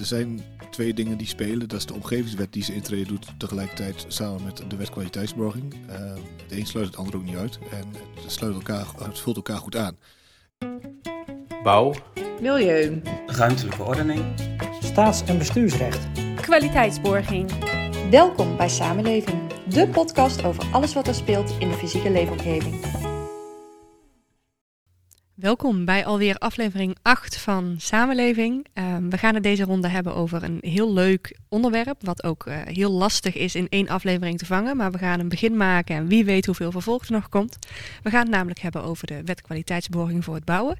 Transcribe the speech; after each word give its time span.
er 0.00 0.06
zijn 0.06 0.40
twee 0.70 0.94
dingen 0.94 1.18
die 1.18 1.26
spelen. 1.26 1.68
Dat 1.68 1.78
is 1.78 1.86
de 1.86 1.94
omgevingswet 1.94 2.52
die 2.52 2.62
ze 2.62 2.74
intreden 2.74 3.06
doet 3.06 3.26
tegelijkertijd 3.38 4.04
samen 4.08 4.44
met 4.44 4.62
de 4.68 4.76
wet 4.76 4.90
kwaliteitsborging. 4.90 5.74
Uh, 5.74 5.96
het 6.42 6.52
een 6.52 6.66
sluit 6.66 6.86
het 6.86 6.96
ander 6.96 7.16
ook 7.16 7.24
niet 7.24 7.36
uit 7.36 7.58
en 7.70 7.84
het, 8.22 8.32
sluit 8.32 8.54
elkaar, 8.54 8.86
het 8.98 9.18
vult 9.18 9.36
elkaar 9.36 9.58
goed 9.58 9.76
aan. 9.76 9.96
Bouw. 11.62 11.94
Milieu. 12.40 13.02
Ruimtelijke 13.26 13.82
ordening. 13.82 14.24
Staats- 14.80 15.24
en 15.24 15.38
bestuursrecht. 15.38 16.06
Kwaliteitsborging. 16.40 17.50
Welkom 18.10 18.56
bij 18.56 18.68
Samenleving, 18.68 19.38
de 19.68 19.88
podcast 19.88 20.44
over 20.44 20.64
alles 20.72 20.94
wat 20.94 21.06
er 21.06 21.14
speelt 21.14 21.54
in 21.58 21.68
de 21.68 21.74
fysieke 21.74 22.10
leefomgeving. 22.10 22.99
Welkom 25.40 25.84
bij 25.84 26.06
alweer 26.06 26.36
aflevering 26.36 26.96
8 27.02 27.38
van 27.38 27.74
Samenleving. 27.78 28.66
Ehm, 28.72 29.08
we 29.08 29.18
gaan 29.18 29.34
het 29.34 29.42
deze 29.42 29.64
ronde 29.64 29.88
hebben 29.88 30.14
over 30.14 30.42
een 30.42 30.58
heel 30.60 30.92
leuk 30.92 31.38
onderwerp, 31.48 32.04
wat 32.04 32.24
ook 32.24 32.46
uh, 32.46 32.54
heel 32.64 32.90
lastig 32.90 33.34
is 33.34 33.54
in 33.54 33.68
één 33.68 33.88
aflevering 33.88 34.38
te 34.38 34.46
vangen. 34.46 34.76
Maar 34.76 34.90
we 34.90 34.98
gaan 34.98 35.20
een 35.20 35.28
begin 35.28 35.56
maken 35.56 35.96
en 35.96 36.06
wie 36.06 36.24
weet 36.24 36.46
hoeveel 36.46 36.70
vervolg 36.70 37.04
er 37.04 37.12
nog 37.12 37.28
komt. 37.28 37.58
We 38.02 38.10
gaan 38.10 38.20
het 38.20 38.30
namelijk 38.30 38.58
hebben 38.60 38.82
over 38.82 39.06
de 39.06 39.22
wet 39.24 39.40
kwaliteitsborging 39.40 40.24
voor 40.24 40.34
het 40.34 40.44
bouwen. 40.44 40.78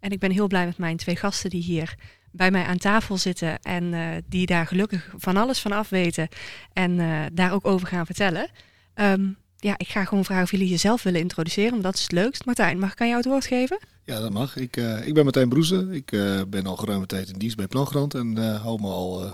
En 0.00 0.10
ik 0.10 0.18
ben 0.18 0.30
heel 0.30 0.46
blij 0.46 0.66
met 0.66 0.78
mijn 0.78 0.96
twee 0.96 1.16
gasten 1.16 1.50
die 1.50 1.62
hier 1.62 1.94
bij 2.30 2.50
mij 2.50 2.64
aan 2.64 2.78
tafel 2.78 3.16
zitten 3.16 3.58
en 3.62 3.84
uh, 3.92 4.08
die 4.28 4.46
daar 4.46 4.66
gelukkig 4.66 5.14
van 5.16 5.36
alles 5.36 5.58
van 5.58 5.72
af 5.72 5.88
weten 5.88 6.28
en 6.72 6.98
uh, 6.98 7.20
daar 7.32 7.52
ook 7.52 7.66
over 7.66 7.86
gaan 7.86 8.06
vertellen. 8.06 8.50
Um, 8.94 9.36
ja, 9.56 9.74
ik 9.76 9.88
ga 9.88 10.04
gewoon 10.04 10.24
vragen 10.24 10.44
of 10.44 10.50
jullie 10.50 10.68
jezelf 10.68 11.02
willen 11.02 11.20
introduceren, 11.20 11.70
want 11.70 11.82
dat 11.82 11.94
is 11.94 12.02
het 12.02 12.12
leukst. 12.12 12.44
Martijn, 12.44 12.78
mag 12.78 12.92
ik 12.92 13.00
aan 13.00 13.06
jou 13.06 13.18
het 13.18 13.28
woord 13.28 13.46
geven? 13.46 13.78
Ja, 14.08 14.20
dat 14.20 14.32
mag. 14.32 14.56
Ik, 14.56 14.76
uh, 14.76 15.06
ik 15.06 15.14
ben 15.14 15.24
Martijn 15.24 15.48
Broeze. 15.48 15.88
Ik 15.90 16.12
uh, 16.12 16.40
ben 16.48 16.66
al 16.66 16.76
geruime 16.76 17.06
tijd 17.06 17.28
in 17.28 17.38
dienst 17.38 17.56
bij 17.56 17.66
Plangrand 17.66 18.14
en 18.14 18.38
uh, 18.38 18.62
hou 18.62 18.80
me 18.80 18.86
al 18.86 19.30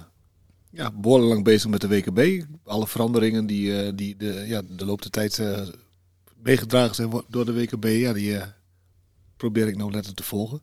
ja, 0.70 0.90
behoorlijk 0.90 1.32
lang 1.32 1.44
bezig 1.44 1.70
met 1.70 1.80
de 1.80 1.88
WKB. 1.88 2.44
Alle 2.64 2.86
veranderingen 2.86 3.46
die, 3.46 3.94
die 3.94 4.16
de, 4.16 4.44
ja, 4.46 4.62
de 4.68 4.84
loop 4.84 5.02
der 5.02 5.10
tijd 5.10 5.42
meegedragen 6.42 6.94
zijn 6.94 7.10
door 7.28 7.44
de 7.44 7.52
WKB, 7.52 7.84
ja, 7.84 8.12
die 8.12 8.38
probeer 9.36 9.66
ik 9.66 9.76
nou 9.76 9.90
letterlijk 9.90 10.20
te 10.20 10.26
volgen. 10.26 10.62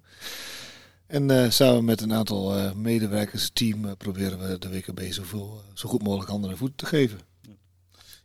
En 1.07 1.53
samen 1.53 1.85
met 1.85 2.01
een 2.01 2.13
aantal 2.13 2.75
medewerkers, 2.75 3.49
team, 3.53 3.97
proberen 3.97 4.39
we 4.39 4.59
de 4.59 4.69
WKB 4.69 5.01
zoveel, 5.09 5.61
zo 5.73 5.89
goed 5.89 6.03
mogelijk 6.03 6.29
handen 6.29 6.49
en 6.51 6.57
voeten 6.57 6.77
te 6.77 6.85
geven. 6.85 7.19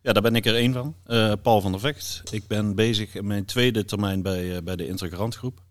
Ja, 0.03 0.13
daar 0.13 0.23
ben 0.23 0.37
ik 0.37 0.47
er 0.47 0.55
één 0.55 0.73
van. 0.73 0.95
Paul 1.43 1.61
van 1.61 1.73
der 1.73 1.81
Vecht. 1.81 2.23
Ik 2.31 2.47
ben 2.47 2.75
bezig 2.75 3.15
in 3.15 3.27
mijn 3.27 3.45
tweede 3.45 3.85
termijn 3.85 4.23
bij, 4.23 4.63
bij 4.63 4.77
de 4.77 4.87
Integrantgroep. 4.87 5.65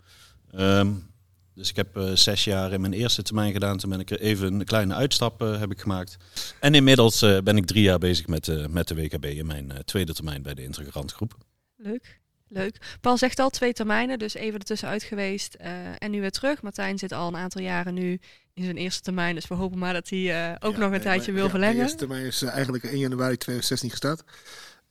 Um, 0.53 1.13
dus 1.53 1.69
ik 1.69 1.75
heb 1.75 1.97
uh, 1.97 2.11
zes 2.11 2.43
jaar 2.43 2.73
in 2.73 2.81
mijn 2.81 2.93
eerste 2.93 3.21
termijn 3.21 3.53
gedaan. 3.53 3.77
Toen 3.77 3.89
ben 3.89 3.99
ik 3.99 4.11
er 4.11 4.19
even 4.19 4.53
een 4.53 4.65
kleine 4.65 4.93
uitstap 4.93 5.39
heb 5.39 5.71
ik 5.71 5.79
gemaakt. 5.79 6.17
En 6.59 6.75
inmiddels 6.75 7.19
ben 7.19 7.57
ik 7.57 7.65
drie 7.65 7.83
jaar 7.83 7.99
bezig 7.99 8.27
met, 8.27 8.69
met 8.69 8.88
de 8.88 8.95
WKB 8.95 9.25
in 9.25 9.45
mijn 9.45 9.71
tweede 9.85 10.13
termijn 10.13 10.41
bij 10.41 10.53
de 10.53 10.63
Integrantgroep. 10.63 11.38
Leuk. 11.75 12.19
Leuk. 12.47 12.97
Paul 13.01 13.17
zegt 13.17 13.39
al 13.39 13.49
twee 13.49 13.73
termijnen, 13.73 14.19
dus 14.19 14.33
even 14.33 14.59
ertussenuit 14.59 15.03
geweest 15.03 15.57
uh, 15.61 15.67
en 15.97 16.11
nu 16.11 16.21
weer 16.21 16.31
terug. 16.31 16.61
Martijn 16.61 16.97
zit 16.97 17.11
al 17.11 17.27
een 17.27 17.35
aantal 17.35 17.61
jaren 17.61 17.93
nu 17.93 18.19
in 18.53 18.63
zijn 18.63 18.77
eerste 18.77 19.01
termijn, 19.01 19.35
dus 19.35 19.47
we 19.47 19.55
hopen 19.55 19.77
maar 19.77 19.93
dat 19.93 20.09
hij 20.09 20.19
uh, 20.19 20.55
ook 20.59 20.71
ja, 20.73 20.77
nog 20.77 20.85
een 20.85 20.91
nee, 20.91 20.99
tijdje 20.99 21.31
wil 21.31 21.43
ja, 21.43 21.49
verlengen. 21.49 21.75
De 21.75 21.81
eerste 21.81 21.97
termijn 21.97 22.25
is 22.25 22.43
uh, 22.43 22.49
eigenlijk 22.49 22.83
1 22.83 22.97
januari 22.97 23.38
2016 23.38 23.89
gestart. 23.89 24.23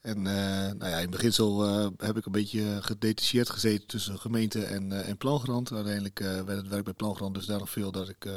En 0.05 0.21
nou 0.21 0.87
ja, 0.87 0.97
in 0.97 1.09
beginsel 1.09 1.61
heb 1.97 2.17
ik 2.17 2.25
een 2.25 2.31
beetje 2.31 2.81
gedetacheerd 2.81 3.49
gezeten 3.49 3.87
tussen 3.87 4.19
gemeente 4.19 4.65
en, 4.65 5.05
en 5.05 5.17
Plangrand. 5.17 5.71
Uiteindelijk 5.71 6.19
werd 6.19 6.47
het 6.47 6.67
werk 6.67 6.83
bij 6.83 6.93
Plangrand 6.93 7.33
dus 7.33 7.45
daar 7.45 7.59
nog 7.59 7.69
veel 7.69 7.91
dat 7.91 8.09
ik 8.09 8.29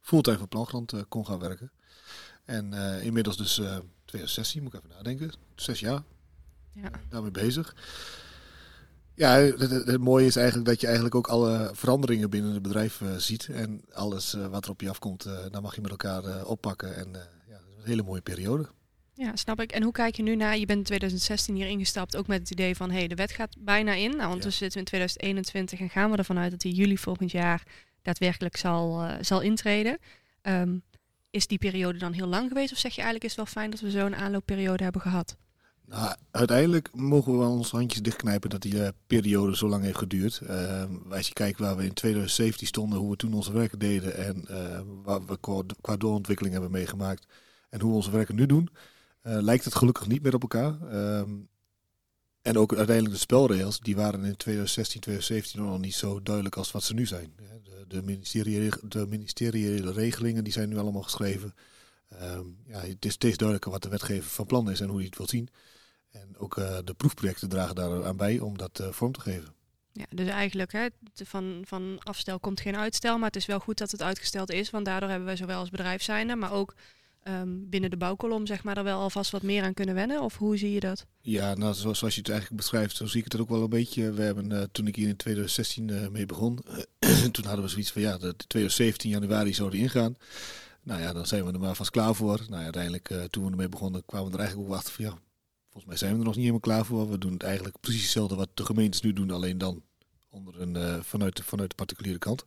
fulltime 0.00 0.38
voor 0.38 0.48
Plangrand 0.48 0.92
kon 1.08 1.26
gaan 1.26 1.38
werken. 1.38 1.70
En 2.44 2.72
inmiddels 3.02 3.36
dus 3.36 3.54
2016, 4.04 4.62
moet 4.62 4.74
ik 4.74 4.78
even 4.78 4.96
nadenken, 4.96 5.32
zes 5.54 5.80
jaar 5.80 6.02
ja. 6.72 6.90
daarmee 7.08 7.30
bezig. 7.30 7.74
Ja, 9.14 9.30
het, 9.30 9.60
het, 9.60 9.86
het, 9.86 10.00
mooie 10.00 10.26
is 10.26 10.36
eigenlijk 10.36 10.68
dat 10.68 10.80
je 10.80 10.86
eigenlijk 10.86 11.14
ook 11.14 11.26
alle 11.26 11.70
veranderingen 11.72 12.30
binnen 12.30 12.52
het 12.52 12.62
bedrijf 12.62 13.00
uh, 13.00 13.16
ziet. 13.16 13.48
En 13.48 13.82
alles 13.92 14.34
uh, 14.34 14.46
wat 14.46 14.64
er 14.64 14.70
op 14.70 14.80
je 14.80 14.88
afkomt, 14.88 15.26
uh, 15.26 15.38
dan 15.50 15.62
mag 15.62 15.74
je 15.74 15.80
met 15.80 15.90
elkaar 15.90 16.44
oppakken. 16.44 16.96
En 16.96 17.12
ja, 17.48 17.54
dat 17.54 17.68
is 17.70 17.82
een 17.82 17.88
hele 17.88 18.02
mooie 18.02 18.20
periode. 18.20 18.68
Ja, 19.18 19.36
snap 19.36 19.60
ik. 19.60 19.72
En 19.72 19.82
hoe 19.82 19.92
kijk 19.92 20.16
je 20.16 20.22
nu 20.22 20.36
naar? 20.36 20.58
Je 20.58 20.66
bent 20.66 20.78
in 20.78 20.84
2016 20.84 21.54
hier 21.54 21.66
ingestapt, 21.66 22.16
ook 22.16 22.26
met 22.26 22.40
het 22.40 22.50
idee 22.50 22.76
van, 22.76 22.90
hé, 22.90 22.98
hey, 22.98 23.08
de 23.08 23.14
wet 23.14 23.30
gaat 23.30 23.56
bijna 23.58 23.92
in. 23.92 24.16
Nou, 24.16 24.28
want 24.28 24.42
ja. 24.42 24.50
zitten 24.50 24.72
we 24.72 24.78
in 24.78 24.84
2021 24.84 25.80
en 25.80 25.90
gaan 25.90 26.10
we 26.10 26.16
ervan 26.16 26.38
uit 26.38 26.50
dat 26.50 26.60
die 26.60 26.74
juli 26.74 26.98
volgend 26.98 27.30
jaar 27.30 27.62
daadwerkelijk 28.02 28.56
zal, 28.56 29.06
zal 29.20 29.40
intreden. 29.40 29.98
Um, 30.42 30.82
is 31.30 31.46
die 31.46 31.58
periode 31.58 31.98
dan 31.98 32.12
heel 32.12 32.26
lang 32.26 32.48
geweest? 32.48 32.72
Of 32.72 32.78
zeg 32.78 32.94
je 32.94 33.02
eigenlijk 33.02 33.24
is 33.24 33.36
het 33.36 33.44
wel 33.44 33.62
fijn 33.62 33.70
dat 33.70 33.80
we 33.80 33.90
zo'n 33.90 34.16
aanloopperiode 34.16 34.82
hebben 34.82 35.00
gehad? 35.00 35.36
Nou, 35.84 36.14
uiteindelijk 36.30 36.94
mogen 36.94 37.32
we 37.32 37.38
wel 37.38 37.50
onze 37.50 37.76
handjes 37.76 38.02
dichtknijpen 38.02 38.50
dat 38.50 38.62
die 38.62 38.74
uh, 38.74 38.88
periode 39.06 39.56
zo 39.56 39.68
lang 39.68 39.82
heeft 39.84 39.98
geduurd. 39.98 40.40
Uh, 40.42 40.84
als 41.10 41.26
je 41.26 41.32
kijkt 41.32 41.58
waar 41.58 41.76
we 41.76 41.84
in 41.84 41.92
2017 41.92 42.66
stonden, 42.66 42.98
hoe 42.98 43.10
we 43.10 43.16
toen 43.16 43.34
onze 43.34 43.52
werken 43.52 43.78
deden 43.78 44.16
en 44.16 44.44
uh, 44.50 44.80
waar 45.02 45.24
we 45.24 45.38
qua, 45.40 45.62
qua 45.80 45.96
doorontwikkeling 45.96 46.54
hebben 46.54 46.72
meegemaakt 46.72 47.26
en 47.70 47.80
hoe 47.80 47.90
we 47.90 47.96
onze 47.96 48.10
werken 48.10 48.34
nu 48.34 48.46
doen, 48.46 48.68
lijkt 49.22 49.64
het 49.64 49.74
gelukkig 49.74 50.06
niet 50.06 50.22
meer 50.22 50.34
op 50.34 50.42
elkaar. 50.42 50.94
Um, 51.18 51.48
en 52.42 52.58
ook 52.58 52.74
uiteindelijk 52.74 53.14
de 53.14 53.20
spelregels, 53.20 53.80
die 53.80 53.96
waren 53.96 54.24
in 54.24 54.36
2016, 54.36 55.00
2017 55.00 55.62
nog 55.62 55.80
niet 55.80 55.94
zo 55.94 56.22
duidelijk 56.22 56.56
als 56.56 56.72
wat 56.72 56.82
ze 56.82 56.94
nu 56.94 57.06
zijn. 57.06 57.34
De, 57.36 57.84
de, 57.88 58.02
ministeriële, 58.02 58.70
de 58.82 59.06
ministeriële 59.06 59.92
regelingen 59.92 60.44
die 60.44 60.52
zijn 60.52 60.68
nu 60.68 60.78
allemaal 60.78 61.02
geschreven. 61.02 61.54
Um, 62.22 62.58
ja, 62.66 62.80
het 62.80 63.04
is 63.04 63.12
steeds 63.12 63.36
duidelijker 63.36 63.72
wat 63.72 63.82
de 63.82 63.88
wetgever 63.88 64.30
van 64.30 64.46
plan 64.46 64.70
is 64.70 64.80
en 64.80 64.88
hoe 64.88 64.96
hij 64.96 65.06
het 65.06 65.16
wil 65.16 65.28
zien. 65.28 65.48
En 66.10 66.36
ook 66.36 66.56
uh, 66.56 66.78
de 66.84 66.94
proefprojecten 66.94 67.48
dragen 67.48 67.74
daar 67.74 68.04
aan 68.04 68.16
bij 68.16 68.38
om 68.38 68.58
dat 68.58 68.80
uh, 68.80 68.88
vorm 68.88 69.12
te 69.12 69.20
geven. 69.20 69.54
Ja, 69.92 70.04
dus 70.10 70.28
eigenlijk 70.28 70.72
hè, 70.72 70.86
van, 71.14 71.62
van 71.66 71.98
afstel 72.02 72.40
komt 72.40 72.60
geen 72.60 72.76
uitstel, 72.76 73.16
maar 73.16 73.26
het 73.26 73.36
is 73.36 73.46
wel 73.46 73.60
goed 73.60 73.78
dat 73.78 73.90
het 73.90 74.02
uitgesteld 74.02 74.50
is, 74.50 74.70
want 74.70 74.84
daardoor 74.84 75.08
hebben 75.08 75.26
wij 75.26 75.36
zowel 75.36 75.58
als 75.58 75.70
bedrijf 75.70 76.02
zijnde, 76.02 76.36
maar 76.36 76.52
ook 76.52 76.74
um, 77.28 77.68
binnen 77.68 77.90
de 77.90 77.96
bouwkolom 77.96 78.46
zeg 78.46 78.64
maar 78.64 78.76
er 78.76 78.84
wel 78.84 79.00
alvast 79.00 79.30
wat 79.30 79.42
meer 79.42 79.62
aan 79.62 79.74
kunnen 79.74 79.94
wennen. 79.94 80.22
Of 80.22 80.36
hoe 80.36 80.56
zie 80.56 80.72
je 80.72 80.80
dat? 80.80 81.06
Ja, 81.20 81.54
nou, 81.54 81.74
zoals, 81.74 82.00
je 82.00 82.20
het 82.20 82.28
eigenlijk 82.28 82.60
beschrijft, 82.60 82.96
zo 82.96 83.06
zie 83.06 83.24
ik 83.24 83.32
het 83.32 83.40
ook 83.40 83.48
wel 83.48 83.62
een 83.62 83.68
beetje. 83.68 84.12
We 84.12 84.22
hebben 84.22 84.52
uh, 84.52 84.62
toen 84.72 84.86
ik 84.86 84.96
hier 84.96 85.08
in 85.08 85.16
2016 85.16 85.88
uh, 85.88 86.08
mee 86.08 86.26
begon, 86.26 86.58
toen 87.32 87.44
hadden 87.44 87.64
we 87.64 87.70
zoiets 87.70 87.92
van 87.92 88.02
ja, 88.02 88.18
de 88.18 88.36
2017 88.36 89.10
januari 89.10 89.54
zou 89.54 89.76
ingaan. 89.76 90.16
Nou 90.82 91.00
ja, 91.00 91.12
dan 91.12 91.26
zijn 91.26 91.44
we 91.44 91.52
er 91.52 91.60
maar 91.60 91.74
vast 91.74 91.90
klaar 91.90 92.14
voor. 92.14 92.36
Nou 92.48 92.56
ja, 92.56 92.62
uiteindelijk, 92.62 93.10
uh, 93.10 93.24
toen 93.24 93.44
we 93.44 93.50
ermee 93.50 93.68
begonnen, 93.68 94.04
kwamen 94.04 94.26
we 94.26 94.32
er 94.32 94.38
eigenlijk 94.38 94.70
ook 94.70 94.76
achter 94.76 94.92
van 94.92 95.04
ja, 95.04 95.18
volgens 95.62 95.84
mij 95.84 95.96
zijn 95.96 96.12
we 96.12 96.18
er 96.18 96.24
nog 96.24 96.34
niet 96.34 96.44
helemaal 96.44 96.60
klaar 96.60 96.84
voor. 96.84 97.10
We 97.10 97.18
doen 97.18 97.32
het 97.32 97.42
eigenlijk 97.42 97.80
precies 97.80 98.02
hetzelfde 98.02 98.34
wat 98.34 98.48
de 98.54 98.64
gemeentes 98.64 99.00
nu 99.00 99.12
doen, 99.12 99.30
alleen 99.30 99.58
dan 99.58 99.82
onder 100.30 100.60
een, 100.60 101.04
vanuit, 101.04 101.40
vanuit 101.44 101.70
de 101.70 101.76
particuliere 101.76 102.18
kant. 102.18 102.44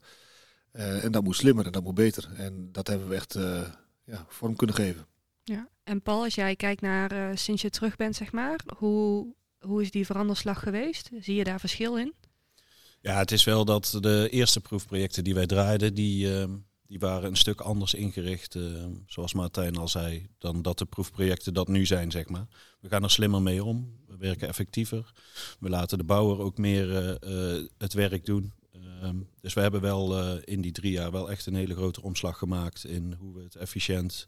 En 0.71 1.11
dat 1.11 1.23
moet 1.23 1.35
slimmer 1.35 1.65
en 1.65 1.71
dat 1.71 1.83
moet 1.83 1.95
beter. 1.95 2.29
En 2.35 2.69
dat 2.71 2.87
hebben 2.87 3.07
we 3.07 3.15
echt 3.15 3.37
ja, 4.11 4.25
vorm 4.29 4.55
kunnen 4.55 4.75
geven. 4.75 5.05
Ja, 5.43 5.69
en 5.83 6.01
Paul, 6.01 6.23
als 6.23 6.35
jij 6.35 6.55
kijkt 6.55 6.81
naar 6.81 7.37
sinds 7.37 7.61
je 7.61 7.69
terug 7.69 7.95
bent, 7.95 8.15
zeg 8.15 8.31
maar, 8.31 8.59
hoe, 8.77 9.33
hoe 9.59 9.81
is 9.81 9.91
die 9.91 10.05
veranderslag 10.05 10.59
geweest? 10.59 11.09
Zie 11.19 11.35
je 11.35 11.43
daar 11.43 11.59
verschil 11.59 11.97
in? 11.97 12.13
Ja, 13.01 13.17
het 13.17 13.31
is 13.31 13.43
wel 13.43 13.65
dat 13.65 13.97
de 13.99 14.27
eerste 14.31 14.59
proefprojecten 14.59 15.23
die 15.23 15.33
wij 15.33 15.45
draaiden, 15.45 15.93
die 15.93 16.39
ehm, 16.39 16.51
die 16.91 16.99
waren 16.99 17.29
een 17.29 17.35
stuk 17.35 17.61
anders 17.61 17.93
ingericht, 17.93 18.55
uh, 18.55 18.85
zoals 19.05 19.33
Martijn 19.33 19.77
al 19.77 19.87
zei, 19.87 20.27
dan 20.37 20.61
dat 20.61 20.77
de 20.77 20.85
proefprojecten 20.85 21.53
dat 21.53 21.67
nu 21.67 21.85
zijn, 21.85 22.11
zeg 22.11 22.29
maar. 22.29 22.47
We 22.79 22.89
gaan 22.89 23.03
er 23.03 23.11
slimmer 23.11 23.41
mee 23.41 23.63
om, 23.63 23.99
we 24.07 24.17
werken 24.17 24.47
effectiever. 24.47 25.13
We 25.59 25.69
laten 25.69 25.97
de 25.97 26.03
bouwer 26.03 26.39
ook 26.39 26.57
meer 26.57 26.89
uh, 26.89 27.57
uh, 27.57 27.67
het 27.77 27.93
werk 27.93 28.25
doen. 28.25 28.53
Ehm, 29.01 29.17
dus 29.41 29.53
we 29.53 29.61
hebben 29.61 29.81
wel 29.81 30.37
in 30.37 30.61
die 30.61 30.71
drie 30.71 30.91
jaar 30.91 31.11
wel 31.11 31.31
echt 31.31 31.45
een 31.45 31.55
hele 31.55 31.75
grote 31.75 32.01
omslag 32.01 32.37
gemaakt 32.37 32.85
in 32.85 33.13
hoe 33.19 33.33
we 33.33 33.43
het 33.43 33.55
efficiënt 33.55 34.25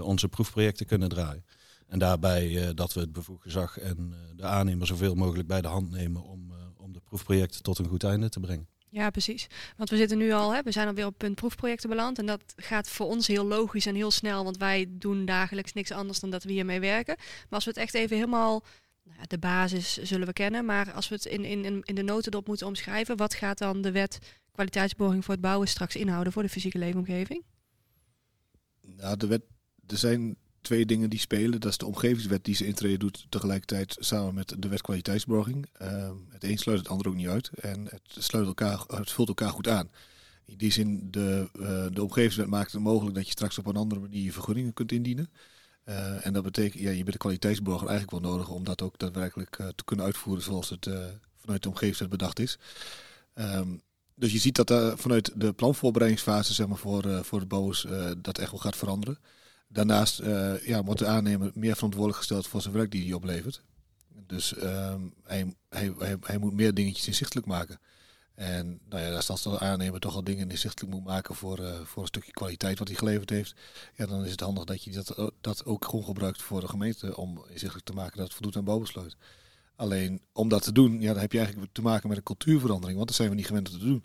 onze 0.00 0.28
proefprojecten 0.28 0.86
kunnen 0.86 1.08
draaien. 1.08 1.44
En 1.86 1.98
daarbij 1.98 2.74
dat 2.74 2.92
we 2.92 3.00
het 3.00 3.12
bevoegd 3.12 3.42
gezag 3.42 3.78
en 3.78 4.14
de 4.36 4.44
aannemer 4.44 4.86
zoveel 4.86 5.14
mogelijk 5.14 5.48
bij 5.48 5.60
de 5.60 5.68
hand 5.68 5.90
nemen 5.90 6.22
om, 6.22 6.52
om 6.76 6.92
de 6.92 7.00
proefprojecten 7.00 7.62
tot 7.62 7.78
een 7.78 7.88
goed 7.88 8.04
einde 8.04 8.28
te 8.28 8.40
brengen. 8.40 8.68
Ja, 8.92 9.10
precies. 9.10 9.46
Want 9.76 9.90
we 9.90 9.96
zitten 9.96 10.18
nu 10.18 10.32
al, 10.32 10.54
hè, 10.54 10.62
we 10.62 10.72
zijn 10.72 10.88
alweer 10.88 11.06
op 11.06 11.18
punt 11.18 11.34
proefprojecten 11.34 11.88
beland. 11.88 12.18
En 12.18 12.26
dat 12.26 12.42
gaat 12.56 12.88
voor 12.88 13.06
ons 13.06 13.26
heel 13.26 13.46
logisch 13.46 13.86
en 13.86 13.94
heel 13.94 14.10
snel, 14.10 14.44
want 14.44 14.56
wij 14.56 14.86
doen 14.88 15.24
dagelijks 15.24 15.72
niks 15.72 15.90
anders 15.90 16.20
dan 16.20 16.30
dat 16.30 16.44
we 16.44 16.52
hiermee 16.52 16.80
werken. 16.80 17.14
Maar 17.18 17.46
als 17.48 17.64
we 17.64 17.70
het 17.70 17.78
echt 17.78 17.94
even 17.94 18.16
helemaal, 18.16 18.62
de 19.26 19.38
basis 19.38 19.96
zullen 20.02 20.26
we 20.26 20.32
kennen, 20.32 20.64
maar 20.64 20.92
als 20.92 21.08
we 21.08 21.14
het 21.14 21.24
in, 21.24 21.44
in, 21.44 21.82
in 21.82 21.94
de 21.94 22.02
notendop 22.02 22.46
moeten 22.46 22.66
omschrijven, 22.66 23.16
wat 23.16 23.34
gaat 23.34 23.58
dan 23.58 23.82
de 23.82 23.92
wet 23.92 24.18
kwaliteitsborging 24.52 25.24
voor 25.24 25.34
het 25.34 25.42
bouwen 25.42 25.68
straks 25.68 25.96
inhouden 25.96 26.32
voor 26.32 26.42
de 26.42 26.48
fysieke 26.48 26.78
leefomgeving? 26.78 27.44
Nou, 28.80 29.16
de 29.16 29.26
wet, 29.26 29.42
er 29.86 29.96
zijn 29.96 30.36
twee 30.60 30.86
dingen 30.86 31.10
die 31.10 31.18
spelen. 31.18 31.60
Dat 31.60 31.70
is 31.70 31.78
de 31.78 31.86
omgevingswet 31.86 32.44
die 32.44 32.54
ze 32.54 32.66
intreden 32.66 32.98
doet 32.98 33.26
tegelijkertijd 33.28 33.96
samen 33.98 34.34
met 34.34 34.54
de 34.58 34.68
wet 34.68 34.80
kwaliteitsborging. 34.80 35.66
Uh, 35.82 36.10
het 36.28 36.44
een 36.44 36.58
sluit 36.58 36.78
het 36.78 36.88
ander 36.88 37.08
ook 37.08 37.14
niet 37.14 37.28
uit 37.28 37.50
en 37.60 37.84
het, 37.84 38.02
sluit 38.04 38.46
elkaar, 38.46 38.84
het 38.86 39.10
vult 39.10 39.28
elkaar 39.28 39.50
goed 39.50 39.68
aan. 39.68 39.90
In 40.44 40.56
die 40.56 40.72
zin, 40.72 41.08
de, 41.10 41.48
uh, 41.54 41.86
de 41.94 42.02
omgevingswet 42.02 42.46
maakt 42.46 42.72
het 42.72 42.82
mogelijk 42.82 43.16
dat 43.16 43.24
je 43.24 43.30
straks 43.30 43.58
op 43.58 43.66
een 43.66 43.76
andere 43.76 44.00
manier 44.00 44.32
vergunningen 44.32 44.72
kunt 44.72 44.92
indienen. 44.92 45.30
Uh, 45.88 46.26
en 46.26 46.32
dat 46.32 46.42
betekent, 46.42 46.82
ja, 46.82 46.90
je 46.90 47.02
bent 47.02 47.12
de 47.12 47.18
kwaliteitsborger 47.18 47.88
eigenlijk 47.88 48.22
wel 48.22 48.32
nodig 48.32 48.48
om 48.48 48.64
dat 48.64 48.82
ook 48.82 48.98
daadwerkelijk 48.98 49.58
uh, 49.58 49.68
te 49.68 49.84
kunnen 49.84 50.04
uitvoeren 50.04 50.42
zoals 50.42 50.70
het 50.70 50.90
vanuit 51.38 51.62
de 51.62 51.68
omgevingswet 51.68 52.08
bedacht 52.08 52.38
is. 52.38 52.58
Um, 53.34 53.82
dus 54.14 54.32
je 54.32 54.38
ziet 54.38 54.66
dat 54.66 55.00
vanuit 55.00 55.32
de 55.34 55.52
planvoorbereidingsfase 55.52 56.54
zeg 56.54 56.66
maar, 56.66 56.78
voor, 56.78 57.24
voor 57.24 57.40
de 57.40 57.46
bouwers 57.46 57.86
dat 58.18 58.38
echt 58.38 58.50
wel 58.50 58.60
gaat 58.60 58.76
veranderen. 58.76 59.18
Daarnaast 59.68 60.22
ja, 60.64 60.82
wordt 60.84 61.00
de 61.00 61.06
aannemer 61.06 61.50
meer 61.54 61.74
verantwoordelijk 61.74 62.18
gesteld 62.18 62.46
voor 62.46 62.62
zijn 62.62 62.74
werk 62.74 62.90
die 62.90 63.04
hij 63.04 63.12
oplevert. 63.12 63.62
Dus 64.26 64.54
ehm, 64.54 65.00
hij, 65.24 65.54
hij, 65.68 65.94
hij, 66.20 66.38
moet 66.38 66.52
meer 66.52 66.74
dingetjes 66.74 67.06
inzichtelijk 67.06 67.46
maken. 67.46 67.78
En 68.34 68.80
nou 68.88 69.02
ja, 69.02 69.20
als 69.26 69.42
de 69.42 69.58
aannemer 69.58 70.00
toch 70.00 70.14
al 70.14 70.24
dingen 70.24 70.50
inzichtelijk 70.50 70.94
moet 70.94 71.04
maken 71.04 71.34
voor, 71.34 71.60
voor 71.84 72.02
een 72.02 72.08
stukje 72.08 72.32
kwaliteit 72.32 72.78
wat 72.78 72.88
hij 72.88 72.96
geleverd 72.96 73.30
heeft, 73.30 73.54
ja, 73.94 74.06
dan 74.06 74.24
is 74.24 74.30
het 74.30 74.40
handig 74.40 74.64
dat 74.64 74.84
je 74.84 74.92
dat, 74.92 75.32
dat 75.40 75.64
ook 75.64 75.84
gewoon 75.84 76.04
gebruikt 76.04 76.42
voor 76.42 76.60
de 76.60 76.68
gemeente 76.68 77.16
om 77.16 77.44
inzichtelijk 77.48 77.86
te 77.86 77.92
maken 77.92 78.16
dat 78.16 78.24
het 78.26 78.34
voldoet 78.34 78.56
aan 78.56 78.64
bouwbesluit. 78.64 79.16
Alleen 79.76 80.20
om 80.32 80.48
dat 80.48 80.62
te 80.62 80.72
doen, 80.72 81.00
ja, 81.00 81.12
dan 81.12 81.20
heb 81.20 81.32
je 81.32 81.38
eigenlijk 81.38 81.72
te 81.72 81.82
maken 81.82 82.08
met 82.08 82.16
een 82.16 82.22
cultuurverandering, 82.22 82.96
want 82.96 83.08
dat 83.08 83.16
zijn 83.16 83.28
we 83.28 83.34
niet 83.34 83.46
gewend 83.46 83.70
te 83.70 83.78
doen. 83.78 84.04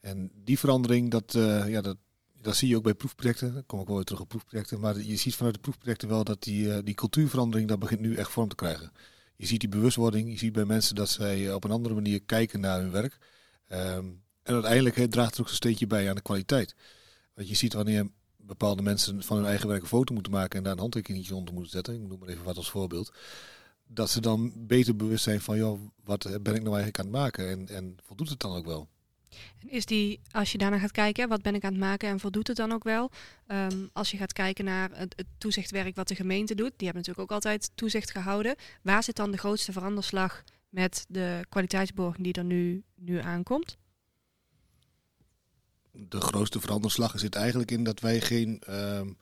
En 0.00 0.30
die 0.44 0.58
verandering, 0.58 1.10
dat, 1.10 1.34
uh, 1.34 1.68
ja, 1.68 1.80
dat, 1.80 1.96
dat 2.40 2.56
zie 2.56 2.68
je 2.68 2.76
ook 2.76 2.82
bij 2.82 2.94
proefprojecten. 2.94 3.54
Dan 3.54 3.66
kom 3.66 3.80
ik 3.80 3.86
wel 3.86 3.96
weer 3.96 4.04
terug 4.04 4.20
op 4.20 4.28
proefprojecten. 4.28 4.80
Maar 4.80 5.00
je 5.00 5.16
ziet 5.16 5.34
vanuit 5.34 5.54
de 5.54 5.60
proefprojecten 5.60 6.08
wel 6.08 6.24
dat 6.24 6.42
die, 6.42 6.82
die 6.82 6.94
cultuurverandering, 6.94 7.68
dat 7.68 7.78
begint 7.78 8.00
nu 8.00 8.14
echt 8.14 8.30
vorm 8.30 8.48
te 8.48 8.54
krijgen. 8.54 8.92
Je 9.36 9.46
ziet 9.46 9.60
die 9.60 9.68
bewustwording, 9.68 10.30
je 10.30 10.38
ziet 10.38 10.52
bij 10.52 10.64
mensen 10.64 10.94
dat 10.94 11.08
zij 11.08 11.52
op 11.52 11.64
een 11.64 11.70
andere 11.70 11.94
manier 11.94 12.22
kijken 12.22 12.60
naar 12.60 12.80
hun 12.80 12.90
werk. 12.90 13.18
Um, 13.72 14.22
en 14.42 14.54
uiteindelijk 14.54 15.10
draagt 15.10 15.34
er 15.34 15.40
ook 15.40 15.48
een 15.48 15.54
steentje 15.54 15.86
bij 15.86 16.08
aan 16.08 16.14
de 16.14 16.22
kwaliteit. 16.22 16.74
Want 17.34 17.48
je 17.48 17.54
ziet 17.54 17.72
wanneer 17.72 18.08
bepaalde 18.36 18.82
mensen 18.82 19.22
van 19.22 19.36
hun 19.36 19.46
eigen 19.46 19.68
werk 19.68 19.82
een 19.82 19.88
foto 19.88 20.14
moeten 20.14 20.32
maken 20.32 20.58
en 20.58 20.64
daar 20.64 20.72
een 20.72 20.78
handtekeningetje 20.78 21.34
onder 21.34 21.54
moeten 21.54 21.72
zetten. 21.72 21.94
Ik 21.94 22.08
noem 22.08 22.18
maar 22.18 22.28
even 22.28 22.44
wat 22.44 22.56
als 22.56 22.70
voorbeeld 22.70 23.12
dat 23.92 24.10
ze 24.10 24.20
dan 24.20 24.52
beter 24.56 24.96
bewust 24.96 25.24
zijn 25.24 25.40
van, 25.40 25.56
joh, 25.56 25.80
wat 26.04 26.22
ben 26.22 26.54
ik 26.54 26.62
nou 26.62 26.76
eigenlijk 26.76 26.98
aan 26.98 27.04
het 27.04 27.14
maken 27.14 27.48
en, 27.48 27.68
en 27.68 27.96
voldoet 28.02 28.28
het 28.28 28.40
dan 28.40 28.56
ook 28.56 28.64
wel? 28.64 28.88
Is 29.66 29.86
die, 29.86 30.20
als 30.30 30.52
je 30.52 30.58
daarna 30.58 30.78
gaat 30.78 30.90
kijken, 30.90 31.28
wat 31.28 31.42
ben 31.42 31.54
ik 31.54 31.64
aan 31.64 31.72
het 31.72 31.80
maken 31.80 32.08
en 32.08 32.20
voldoet 32.20 32.46
het 32.46 32.56
dan 32.56 32.72
ook 32.72 32.84
wel? 32.84 33.10
Um, 33.46 33.90
als 33.92 34.10
je 34.10 34.16
gaat 34.16 34.32
kijken 34.32 34.64
naar 34.64 34.90
het, 34.92 35.14
het, 35.16 35.26
toezichtwerk 35.38 35.96
wat 35.96 36.08
de 36.08 36.14
gemeente 36.14 36.54
doet, 36.54 36.72
die 36.76 36.86
hebben 36.86 37.02
natuurlijk 37.02 37.30
ook 37.30 37.36
altijd 37.36 37.70
toezicht 37.74 38.10
gehouden. 38.10 38.54
Waar 38.82 39.02
zit 39.02 39.16
dan 39.16 39.30
de 39.30 39.38
grootste 39.38 39.72
veranderslag 39.72 40.44
met 40.70 41.04
de 41.08 41.44
kwaliteitsborging 41.48 42.24
die 42.24 42.32
er 42.32 42.44
nu, 42.44 42.84
nu 42.94 43.18
aankomt? 43.18 43.78
De 45.92 46.20
grootste 46.20 46.60
veranderslag 46.60 47.18
zit 47.18 47.34
eigenlijk 47.34 47.70
in 47.70 47.84
dat 47.84 48.00
wij 48.00 48.20
geen 48.20 48.62
um, 48.68 49.16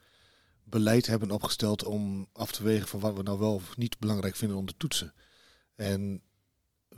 beleid 0.64 1.06
hebben 1.06 1.30
opgesteld 1.30 1.84
om 1.84 2.28
af 2.32 2.52
te 2.52 2.62
wegen 2.62 2.88
van 2.88 3.00
wat 3.00 3.16
we 3.16 3.22
nou 3.22 3.38
wel 3.38 3.54
of 3.54 3.76
niet 3.76 3.98
belangrijk 3.98 4.36
vinden 4.36 4.56
om 4.56 4.66
te 4.66 4.76
toetsen. 4.76 5.14
En 5.74 6.22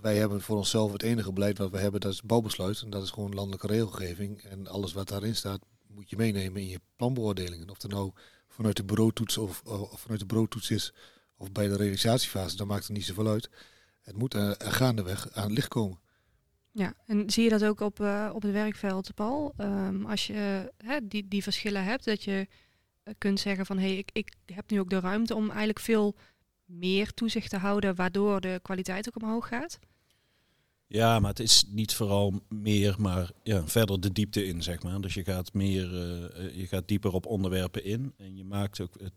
wij 0.00 0.16
hebben 0.16 0.40
voor 0.40 0.56
onszelf 0.56 0.92
het 0.92 1.02
enige 1.02 1.32
beleid 1.32 1.58
wat 1.58 1.70
we 1.70 1.78
hebben, 1.78 2.00
dat 2.00 2.12
is 2.12 2.22
bouwbesluit. 2.22 2.82
En 2.82 2.90
dat 2.90 3.02
is 3.02 3.10
gewoon 3.10 3.34
landelijke 3.34 3.66
regelgeving. 3.66 4.42
En 4.42 4.66
alles 4.66 4.92
wat 4.92 5.08
daarin 5.08 5.36
staat, 5.36 5.60
moet 5.86 6.10
je 6.10 6.16
meenemen 6.16 6.60
in 6.60 6.68
je 6.68 6.80
planbeoordelingen. 6.96 7.70
Of 7.70 7.82
het 7.82 7.90
nou 7.90 8.12
vanuit 8.48 8.76
de 8.76 8.84
bureautoets 8.84 9.38
of, 9.38 9.62
of 9.62 10.00
vanuit 10.00 10.20
de 10.20 10.26
bureautoets 10.26 10.70
is, 10.70 10.92
of 11.36 11.52
bij 11.52 11.68
de 11.68 11.76
realisatiefase, 11.76 12.56
dan 12.56 12.66
maakt 12.66 12.86
het 12.86 12.96
niet 12.96 13.04
zoveel 13.04 13.28
uit. 13.28 13.50
Het 14.00 14.16
moet 14.16 14.34
er, 14.34 14.56
er 14.56 14.72
gaandeweg 14.72 15.32
aan 15.32 15.44
het 15.44 15.52
licht 15.52 15.68
komen. 15.68 15.98
Ja, 16.72 16.94
en 17.06 17.30
zie 17.30 17.44
je 17.44 17.50
dat 17.50 17.64
ook 17.64 17.80
op, 17.80 18.00
uh, 18.00 18.30
op 18.34 18.42
het 18.42 18.52
werkveld, 18.52 19.14
Paul? 19.14 19.54
Um, 19.58 20.06
als 20.06 20.26
je 20.26 20.72
uh, 20.84 20.96
die, 21.02 21.28
die 21.28 21.42
verschillen 21.42 21.84
hebt, 21.84 22.04
dat 22.04 22.24
je 22.24 22.48
kunt 23.18 23.40
zeggen 23.40 23.66
van 23.66 23.78
hé, 23.78 23.86
hey, 23.86 23.96
ik, 23.96 24.10
ik 24.12 24.34
heb 24.54 24.70
nu 24.70 24.80
ook 24.80 24.90
de 24.90 25.00
ruimte 25.00 25.34
om 25.34 25.48
eigenlijk 25.48 25.80
veel 25.80 26.16
meer 26.64 27.14
toezicht 27.14 27.50
te 27.50 27.56
houden, 27.56 27.94
waardoor 27.94 28.40
de 28.40 28.58
kwaliteit 28.62 29.08
ook 29.08 29.22
omhoog 29.22 29.48
gaat? 29.48 29.78
Ja, 30.86 31.18
maar 31.18 31.30
het 31.30 31.40
is 31.40 31.64
niet 31.68 31.94
vooral 31.94 32.40
meer, 32.48 32.94
maar 32.98 33.30
ja, 33.42 33.66
verder 33.66 34.00
de 34.00 34.12
diepte 34.12 34.44
in, 34.44 34.62
zeg 34.62 34.82
maar. 34.82 35.00
Dus 35.00 35.14
je 35.14 35.24
gaat 35.24 35.52
meer, 35.52 35.84
uh, 35.84 36.56
je 36.56 36.66
gaat 36.66 36.88
dieper 36.88 37.12
op 37.12 37.26
onderwerpen 37.26 37.84
in. 37.84 38.14
En 38.16 38.36
je 38.36 38.44
maakt 38.44 38.80
ook 38.80 38.94
het, 39.00 39.12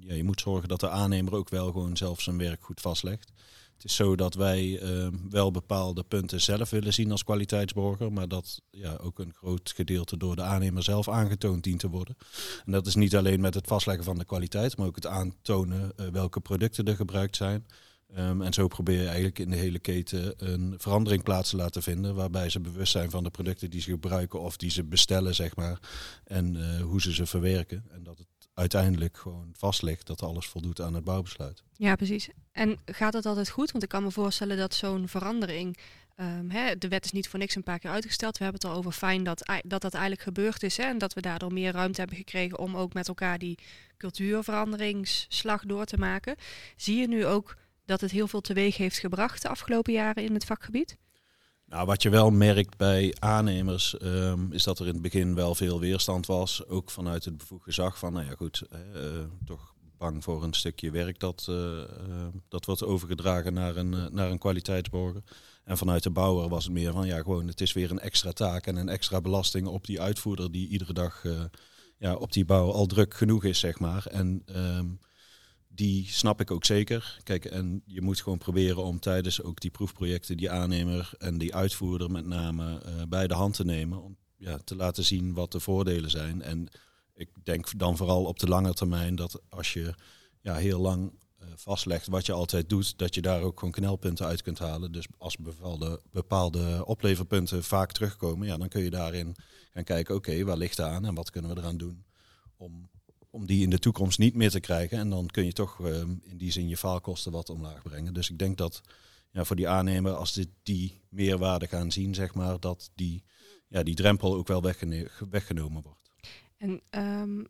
ja, 0.00 0.14
je 0.14 0.24
moet 0.24 0.40
zorgen 0.40 0.68
dat 0.68 0.80
de 0.80 0.88
aannemer 0.88 1.34
ook 1.34 1.48
wel 1.48 1.72
gewoon 1.72 1.96
zelf 1.96 2.20
zijn 2.20 2.38
werk 2.38 2.64
goed 2.64 2.80
vastlegt. 2.80 3.32
Het 3.82 3.90
is 3.90 3.96
zo 3.96 4.16
dat 4.16 4.34
wij 4.34 4.82
uh, 4.82 5.08
wel 5.30 5.50
bepaalde 5.50 6.02
punten 6.02 6.40
zelf 6.40 6.70
willen 6.70 6.92
zien 6.92 7.10
als 7.10 7.24
kwaliteitsborger, 7.24 8.12
maar 8.12 8.28
dat 8.28 8.60
ja, 8.70 8.96
ook 9.00 9.18
een 9.18 9.34
groot 9.34 9.72
gedeelte 9.74 10.16
door 10.16 10.36
de 10.36 10.42
aannemer 10.42 10.82
zelf 10.82 11.08
aangetoond 11.08 11.62
dient 11.62 11.80
te 11.80 11.88
worden. 11.88 12.16
En 12.64 12.72
dat 12.72 12.86
is 12.86 12.94
niet 12.94 13.16
alleen 13.16 13.40
met 13.40 13.54
het 13.54 13.66
vastleggen 13.66 14.04
van 14.04 14.18
de 14.18 14.24
kwaliteit, 14.24 14.76
maar 14.76 14.86
ook 14.86 14.94
het 14.94 15.06
aantonen 15.06 15.92
uh, 15.96 16.06
welke 16.06 16.40
producten 16.40 16.84
er 16.84 16.96
gebruikt 16.96 17.36
zijn. 17.36 17.66
Um, 18.18 18.42
en 18.42 18.52
zo 18.52 18.68
probeer 18.68 19.00
je 19.00 19.06
eigenlijk 19.06 19.38
in 19.38 19.50
de 19.50 19.56
hele 19.56 19.78
keten 19.78 20.34
een 20.36 20.74
verandering 20.78 21.22
plaats 21.22 21.50
te 21.50 21.56
laten 21.56 21.82
vinden, 21.82 22.14
waarbij 22.14 22.48
ze 22.48 22.60
bewust 22.60 22.92
zijn 22.92 23.10
van 23.10 23.24
de 23.24 23.30
producten 23.30 23.70
die 23.70 23.80
ze 23.80 23.90
gebruiken 23.90 24.40
of 24.40 24.56
die 24.56 24.70
ze 24.70 24.84
bestellen, 24.84 25.34
zeg 25.34 25.56
maar, 25.56 25.78
en 26.24 26.54
uh, 26.54 26.80
hoe 26.80 27.00
ze 27.00 27.14
ze 27.14 27.26
verwerken. 27.26 27.84
En 27.90 28.02
dat 28.02 28.18
het 28.18 28.26
uiteindelijk 28.54 29.16
gewoon 29.16 29.50
vast 29.52 29.82
ligt 29.82 30.06
dat 30.06 30.22
alles 30.22 30.46
voldoet 30.46 30.80
aan 30.80 30.94
het 30.94 31.04
bouwbesluit. 31.04 31.62
Ja, 31.72 31.94
precies. 31.94 32.28
En 32.52 32.78
gaat 32.84 33.12
het 33.12 33.26
altijd 33.26 33.48
goed? 33.48 33.70
Want 33.70 33.84
ik 33.84 33.88
kan 33.88 34.02
me 34.02 34.10
voorstellen 34.10 34.56
dat 34.56 34.74
zo'n 34.74 35.08
verandering, 35.08 35.78
um, 36.16 36.50
hè, 36.50 36.78
de 36.78 36.88
wet 36.88 37.04
is 37.04 37.12
niet 37.12 37.28
voor 37.28 37.38
niks 37.38 37.54
een 37.54 37.62
paar 37.62 37.78
keer 37.78 37.90
uitgesteld. 37.90 38.38
We 38.38 38.44
hebben 38.44 38.60
het 38.62 38.70
al 38.70 38.76
over 38.76 38.92
fijn 38.92 39.24
dat 39.24 39.46
dat, 39.64 39.82
dat 39.82 39.92
eigenlijk 39.94 40.22
gebeurd 40.22 40.62
is 40.62 40.76
hè, 40.76 40.84
en 40.84 40.98
dat 40.98 41.12
we 41.12 41.20
daardoor 41.20 41.52
meer 41.52 41.72
ruimte 41.72 42.00
hebben 42.00 42.18
gekregen 42.18 42.58
om 42.58 42.76
ook 42.76 42.94
met 42.94 43.08
elkaar 43.08 43.38
die 43.38 43.58
cultuurveranderingsslag 43.96 45.64
door 45.64 45.84
te 45.84 45.96
maken. 45.98 46.36
Zie 46.76 46.96
je 46.96 47.08
nu 47.08 47.26
ook 47.26 47.56
dat 47.84 48.00
het 48.00 48.10
heel 48.10 48.28
veel 48.28 48.40
teweeg 48.40 48.76
heeft 48.76 48.98
gebracht 48.98 49.42
de 49.42 49.48
afgelopen 49.48 49.92
jaren 49.92 50.24
in 50.24 50.34
het 50.34 50.44
vakgebied? 50.44 50.96
Nou, 51.72 51.86
wat 51.86 52.02
je 52.02 52.10
wel 52.10 52.30
merkt 52.30 52.76
bij 52.76 53.14
aannemers 53.18 53.96
um, 54.02 54.52
is 54.52 54.64
dat 54.64 54.78
er 54.78 54.86
in 54.86 54.92
het 54.92 55.02
begin 55.02 55.34
wel 55.34 55.54
veel 55.54 55.80
weerstand 55.80 56.26
was. 56.26 56.66
Ook 56.66 56.90
vanuit 56.90 57.24
het 57.24 57.36
bevoegd 57.36 57.64
gezag 57.64 57.98
van, 57.98 58.12
nou 58.12 58.26
ja 58.26 58.34
goed, 58.34 58.62
uh, 58.72 58.78
toch 59.44 59.74
bang 59.98 60.24
voor 60.24 60.42
een 60.42 60.52
stukje 60.52 60.90
werk 60.90 61.20
dat, 61.20 61.46
uh, 61.50 61.56
uh, 61.56 61.84
dat 62.48 62.64
wordt 62.64 62.84
overgedragen 62.84 63.52
naar 63.52 63.76
een, 63.76 64.08
naar 64.10 64.30
een 64.30 64.38
kwaliteitsborger. 64.38 65.22
En 65.64 65.78
vanuit 65.78 66.02
de 66.02 66.10
bouwer 66.10 66.48
was 66.48 66.64
het 66.64 66.72
meer 66.72 66.92
van, 66.92 67.06
ja 67.06 67.16
gewoon, 67.16 67.46
het 67.46 67.60
is 67.60 67.72
weer 67.72 67.90
een 67.90 68.00
extra 68.00 68.32
taak 68.32 68.66
en 68.66 68.76
een 68.76 68.88
extra 68.88 69.20
belasting 69.20 69.66
op 69.66 69.86
die 69.86 70.00
uitvoerder 70.00 70.52
die 70.52 70.68
iedere 70.68 70.92
dag 70.92 71.22
ja, 71.98 72.14
op 72.14 72.32
die 72.32 72.44
bouw 72.44 72.70
al 72.70 72.86
druk 72.86 73.14
genoeg 73.14 73.44
is, 73.44 73.58
zeg 73.58 73.78
maar. 73.78 74.06
En... 74.06 74.42
Um, 74.56 74.98
die 75.74 76.06
snap 76.08 76.40
ik 76.40 76.50
ook 76.50 76.64
zeker. 76.64 77.20
Kijk, 77.22 77.44
en 77.44 77.82
je 77.86 78.00
moet 78.00 78.20
gewoon 78.20 78.38
proberen 78.38 78.84
om 78.84 79.00
tijdens 79.00 79.42
ook 79.42 79.60
die 79.60 79.70
proefprojecten 79.70 80.36
die 80.36 80.50
aannemer 80.50 81.12
en 81.18 81.38
die 81.38 81.54
uitvoerder 81.54 82.10
met 82.10 82.26
name 82.26 82.82
uh, 82.86 83.02
bij 83.08 83.26
de 83.26 83.34
hand 83.34 83.54
te 83.54 83.64
nemen. 83.64 84.02
Om 84.02 84.16
ja, 84.36 84.58
te 84.64 84.76
laten 84.76 85.04
zien 85.04 85.34
wat 85.34 85.52
de 85.52 85.60
voordelen 85.60 86.10
zijn. 86.10 86.42
En 86.42 86.68
ik 87.14 87.28
denk 87.44 87.78
dan 87.78 87.96
vooral 87.96 88.24
op 88.24 88.38
de 88.38 88.48
lange 88.48 88.74
termijn 88.74 89.16
dat 89.16 89.40
als 89.48 89.72
je 89.72 89.94
ja, 90.40 90.54
heel 90.54 90.80
lang 90.80 91.12
uh, 91.42 91.48
vastlegt 91.54 92.06
wat 92.06 92.26
je 92.26 92.32
altijd 92.32 92.68
doet, 92.68 92.98
dat 92.98 93.14
je 93.14 93.22
daar 93.22 93.42
ook 93.42 93.58
gewoon 93.58 93.74
knelpunten 93.74 94.26
uit 94.26 94.42
kunt 94.42 94.58
halen. 94.58 94.92
Dus 94.92 95.06
als 95.18 95.36
bepaalde, 95.36 96.00
bepaalde 96.10 96.86
opleverpunten 96.86 97.64
vaak 97.64 97.92
terugkomen, 97.92 98.46
ja, 98.46 98.56
dan 98.56 98.68
kun 98.68 98.82
je 98.82 98.90
daarin 98.90 99.36
gaan 99.72 99.84
kijken, 99.84 100.14
oké, 100.14 100.44
waar 100.44 100.56
ligt 100.56 100.80
aan 100.80 101.04
en 101.04 101.14
wat 101.14 101.30
kunnen 101.30 101.54
we 101.54 101.60
eraan 101.60 101.76
doen 101.76 102.04
om 102.56 102.90
om 103.32 103.46
die 103.46 103.62
in 103.62 103.70
de 103.70 103.78
toekomst 103.78 104.18
niet 104.18 104.34
meer 104.34 104.50
te 104.50 104.60
krijgen. 104.60 104.98
En 104.98 105.10
dan 105.10 105.26
kun 105.26 105.44
je 105.44 105.52
toch 105.52 105.78
uh, 105.78 105.96
in 106.22 106.36
die 106.36 106.52
zin 106.52 106.68
je 106.68 106.76
faalkosten 106.76 107.32
wat 107.32 107.50
omlaag 107.50 107.82
brengen. 107.82 108.14
Dus 108.14 108.30
ik 108.30 108.38
denk 108.38 108.58
dat 108.58 108.80
ja, 109.30 109.44
voor 109.44 109.56
die 109.56 109.68
aannemer, 109.68 110.12
als 110.12 110.32
dit 110.32 110.48
die 110.62 111.00
meerwaarde 111.08 111.66
gaan 111.66 111.92
zien, 111.92 112.14
zeg 112.14 112.34
maar, 112.34 112.60
dat 112.60 112.90
die, 112.94 113.24
ja, 113.68 113.82
die 113.82 113.94
drempel 113.94 114.34
ook 114.34 114.48
wel 114.48 114.62
weggenomen 115.30 115.82
wordt. 115.82 116.10
En 116.56 116.80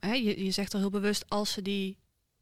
hè, 0.01 0.12
je, 0.12 0.45
je 0.45 0.51
zegt 0.51 0.75
al 0.75 0.81
heel 0.81 0.91
bewust, 0.91 1.25
als 1.29 1.53
ze, 1.53 1.62
die, 1.62 1.99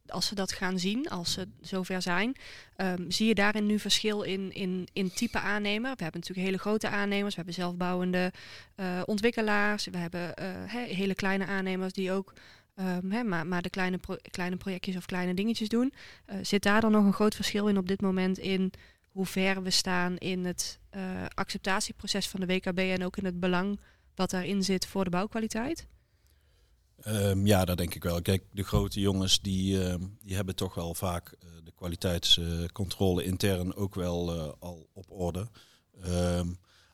als 0.06 0.26
ze 0.26 0.34
dat 0.34 0.52
gaan 0.52 0.78
zien, 0.78 1.08
als 1.08 1.32
ze 1.32 1.48
zover 1.60 2.02
zijn, 2.02 2.36
um, 2.76 3.10
zie 3.10 3.26
je 3.26 3.34
daarin 3.34 3.66
nu 3.66 3.78
verschil 3.78 4.22
in, 4.22 4.52
in, 4.52 4.88
in 4.92 5.12
type 5.12 5.38
aannemer? 5.38 5.96
We 5.96 6.02
hebben 6.02 6.20
natuurlijk 6.20 6.46
hele 6.46 6.58
grote 6.58 6.88
aannemers, 6.88 7.34
we 7.34 7.36
hebben 7.36 7.54
zelfbouwende 7.54 8.32
uh, 8.76 9.02
ontwikkelaars, 9.04 9.84
we 9.84 9.98
hebben 9.98 10.34
uh, 10.38 10.72
hele 10.72 11.14
kleine 11.14 11.46
aannemers 11.46 11.92
die 11.92 12.12
ook 12.12 12.32
Hè, 12.82 13.22
maar, 13.22 13.46
maar 13.46 13.62
de 13.62 13.70
kleine, 13.70 13.98
kleine 14.30 14.56
projectjes 14.56 14.96
of 14.96 15.06
kleine 15.06 15.34
dingetjes 15.34 15.68
doen. 15.68 15.92
Uh, 16.26 16.36
zit 16.42 16.62
daar 16.62 16.80
dan 16.80 16.92
nog 16.92 17.04
een 17.04 17.12
groot 17.12 17.34
verschil 17.34 17.68
in 17.68 17.78
op 17.78 17.88
dit 17.88 18.00
moment 18.00 18.38
in 18.38 18.72
hoe 19.10 19.26
ver 19.26 19.62
we 19.62 19.70
staan 19.70 20.16
in 20.16 20.44
het 20.44 20.78
uh, 20.96 21.02
acceptatieproces 21.34 22.28
van 22.28 22.40
de 22.40 22.46
WKB 22.46 22.78
en 22.78 23.04
ook 23.04 23.16
in 23.16 23.24
het 23.24 23.40
belang 23.40 23.80
wat 24.14 24.30
daarin 24.30 24.62
zit 24.62 24.86
voor 24.86 25.04
de 25.04 25.10
bouwkwaliteit? 25.10 25.86
Um, 27.06 27.46
ja, 27.46 27.64
dat 27.64 27.78
denk 27.78 27.94
ik 27.94 28.02
wel. 28.02 28.22
Kijk, 28.22 28.44
de 28.52 28.62
grote 28.62 29.00
jongens 29.00 29.40
die, 29.40 29.76
uh, 29.76 29.94
die 30.22 30.34
hebben 30.34 30.54
toch 30.54 30.74
wel 30.74 30.94
vaak 30.94 31.32
uh, 31.32 31.50
de 31.64 31.72
kwaliteitscontrole 31.74 33.24
intern 33.24 33.74
ook 33.74 33.94
wel 33.94 34.32
al 34.58 34.88
op 34.92 35.10
orde. 35.10 35.48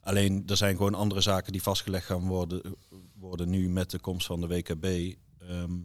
Alleen 0.00 0.42
er 0.46 0.56
zijn 0.56 0.76
gewoon 0.76 0.94
andere 0.94 1.20
zaken 1.20 1.52
die 1.52 1.62
vastgelegd 1.62 2.06
gaan 2.06 2.26
worden, 2.26 2.76
worden 3.14 3.48
nu 3.48 3.68
met 3.68 3.90
de 3.90 3.98
komst 3.98 4.26
van 4.26 4.40
de 4.40 4.46
WKB. 4.46 5.16
Ehm, 5.48 5.78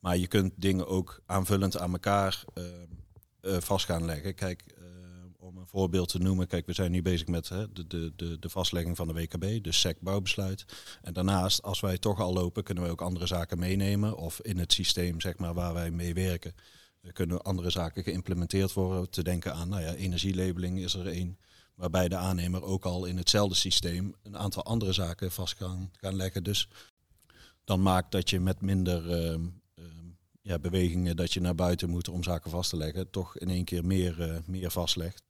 maar 0.00 0.16
je 0.16 0.26
kunt 0.26 0.52
dingen 0.56 0.86
ook 0.86 1.22
aanvullend 1.26 1.78
aan 1.78 1.92
elkaar 1.92 2.44
ehm, 2.54 2.86
eh, 3.40 3.56
vast 3.60 3.84
gaan 3.84 4.04
leggen. 4.04 4.34
Kijk, 4.34 4.64
eh, 4.78 4.84
om 5.38 5.56
een 5.56 5.66
voorbeeld 5.66 6.08
te 6.08 6.18
noemen, 6.18 6.46
kijk, 6.46 6.66
we 6.66 6.72
zijn 6.72 6.90
nu 6.90 7.02
bezig 7.02 7.26
met 7.26 7.48
hè, 7.48 7.72
de, 7.72 8.12
de, 8.16 8.38
de, 8.38 8.48
vastlegging 8.48 8.96
van 8.96 9.08
de 9.08 9.14
WKB, 9.14 9.64
de 9.64 9.72
SEC 9.72 10.00
bouwbesluit. 10.00 10.64
En 11.02 11.12
daarnaast, 11.12 11.62
als 11.62 11.80
wij 11.80 11.98
toch 11.98 12.20
al 12.20 12.32
lopen, 12.32 12.62
kunnen 12.62 12.84
we 12.84 12.90
ook 12.90 13.02
andere 13.02 13.26
zaken 13.26 13.58
meenemen. 13.58 14.16
Of 14.16 14.40
in 14.40 14.58
het 14.58 14.72
systeem 14.72 15.20
zeg 15.20 15.38
maar, 15.38 15.54
waar 15.54 15.74
wij 15.74 15.90
mee 15.90 16.14
werken, 16.14 16.54
uh, 17.02 17.12
kunnen 17.12 17.42
andere 17.42 17.70
zaken 17.70 18.02
geïmplementeerd 18.02 18.72
worden. 18.72 19.10
Te 19.10 19.22
denken 19.22 19.54
aan 19.54 19.68
nou 19.68 19.82
ja, 19.82 19.94
energielabeling 19.94 20.78
is 20.78 20.94
er 20.94 21.06
één 21.06 21.38
waarbij 21.74 22.08
de 22.08 22.16
aannemer 22.16 22.62
ook 22.62 22.84
al 22.84 23.04
in 23.04 23.16
hetzelfde 23.16 23.54
systeem 23.54 24.14
een 24.22 24.38
aantal 24.38 24.64
andere 24.64 24.92
zaken 24.92 25.32
vast 25.32 25.54
kan 25.54 25.90
leggen. 26.00 26.44
Dus 26.44 26.68
dan 27.66 27.82
maakt 27.82 28.12
dat 28.12 28.30
je 28.30 28.40
met 28.40 28.60
minder 28.60 29.10
ehm, 29.10 29.46
ehm, 29.74 30.06
ja, 30.42 30.58
bewegingen 30.58 31.16
dat 31.16 31.32
je 31.32 31.40
naar 31.40 31.54
buiten 31.54 31.90
moet 31.90 32.08
om 32.08 32.22
zaken 32.22 32.50
vast 32.50 32.70
te 32.70 32.76
leggen, 32.76 33.10
toch 33.10 33.38
in 33.38 33.48
één 33.48 33.64
keer 33.64 33.84
meer, 33.84 34.28
uh, 34.28 34.36
meer 34.46 34.70
vastlegt. 34.70 35.22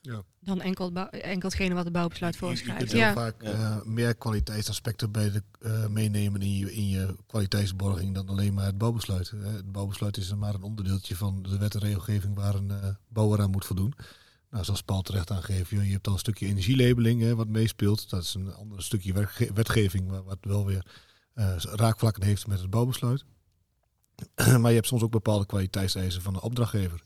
Ja. 0.00 0.22
Dan 0.40 0.60
enkel, 0.60 0.92
enkel 1.10 1.48
hetgene 1.48 1.74
wat 1.74 1.84
de 1.84 1.90
bouwbesluit 1.90 2.36
voorschrijft. 2.36 2.80
Je 2.80 2.86
kunt 2.86 3.02
heel 3.02 3.12
vaak 3.12 3.42
uh, 3.42 3.82
meer 3.82 4.14
kwaliteitsaspecten 4.14 5.12
bij 5.12 5.30
de, 5.30 5.42
uh, 5.60 5.86
meenemen 5.86 6.42
in 6.42 6.56
je, 6.56 6.74
in 6.74 6.88
je 6.88 7.16
kwaliteitsborging 7.26 8.14
dan 8.14 8.28
alleen 8.28 8.54
maar 8.54 8.66
het 8.66 8.78
bouwbesluit. 8.78 9.30
Het 9.30 9.72
bouwbesluit 9.72 10.16
is 10.16 10.34
maar 10.34 10.54
een 10.54 10.62
onderdeeltje 10.62 11.16
van 11.16 11.42
de 11.42 11.58
wet 11.58 11.74
en 11.74 11.80
regelgeving 11.80 12.34
waar 12.34 12.54
een 12.54 12.96
bouwer 13.08 13.40
aan 13.40 13.50
moet 13.50 13.64
voldoen. 13.64 13.94
Nou, 14.50 14.64
zoals 14.64 14.82
Paul 14.82 15.02
terecht 15.02 15.30
aangeeft, 15.30 15.70
je 15.70 15.76
hebt 15.76 16.04
dan 16.04 16.12
een 16.12 16.18
stukje 16.18 16.46
energielabeling 16.46 17.20
hè, 17.20 17.34
wat 17.34 17.48
meespeelt. 17.48 18.10
Dat 18.10 18.22
is 18.22 18.34
een 18.34 18.54
ander 18.54 18.82
stukje 18.82 19.28
wetgeving 19.54 20.24
wat 20.24 20.38
wel 20.40 20.66
weer 20.66 20.84
uh, 20.86 20.92
raakvlakken 21.62 22.22
heeft 22.22 22.46
met 22.46 22.60
het 22.60 22.70
bouwbesluit. 22.70 23.24
maar 24.60 24.70
je 24.70 24.76
hebt 24.76 24.86
soms 24.86 25.02
ook 25.02 25.10
bepaalde 25.10 25.46
kwaliteitseisen 25.46 26.22
van 26.22 26.32
de 26.32 26.40
opdrachtgever. 26.40 27.02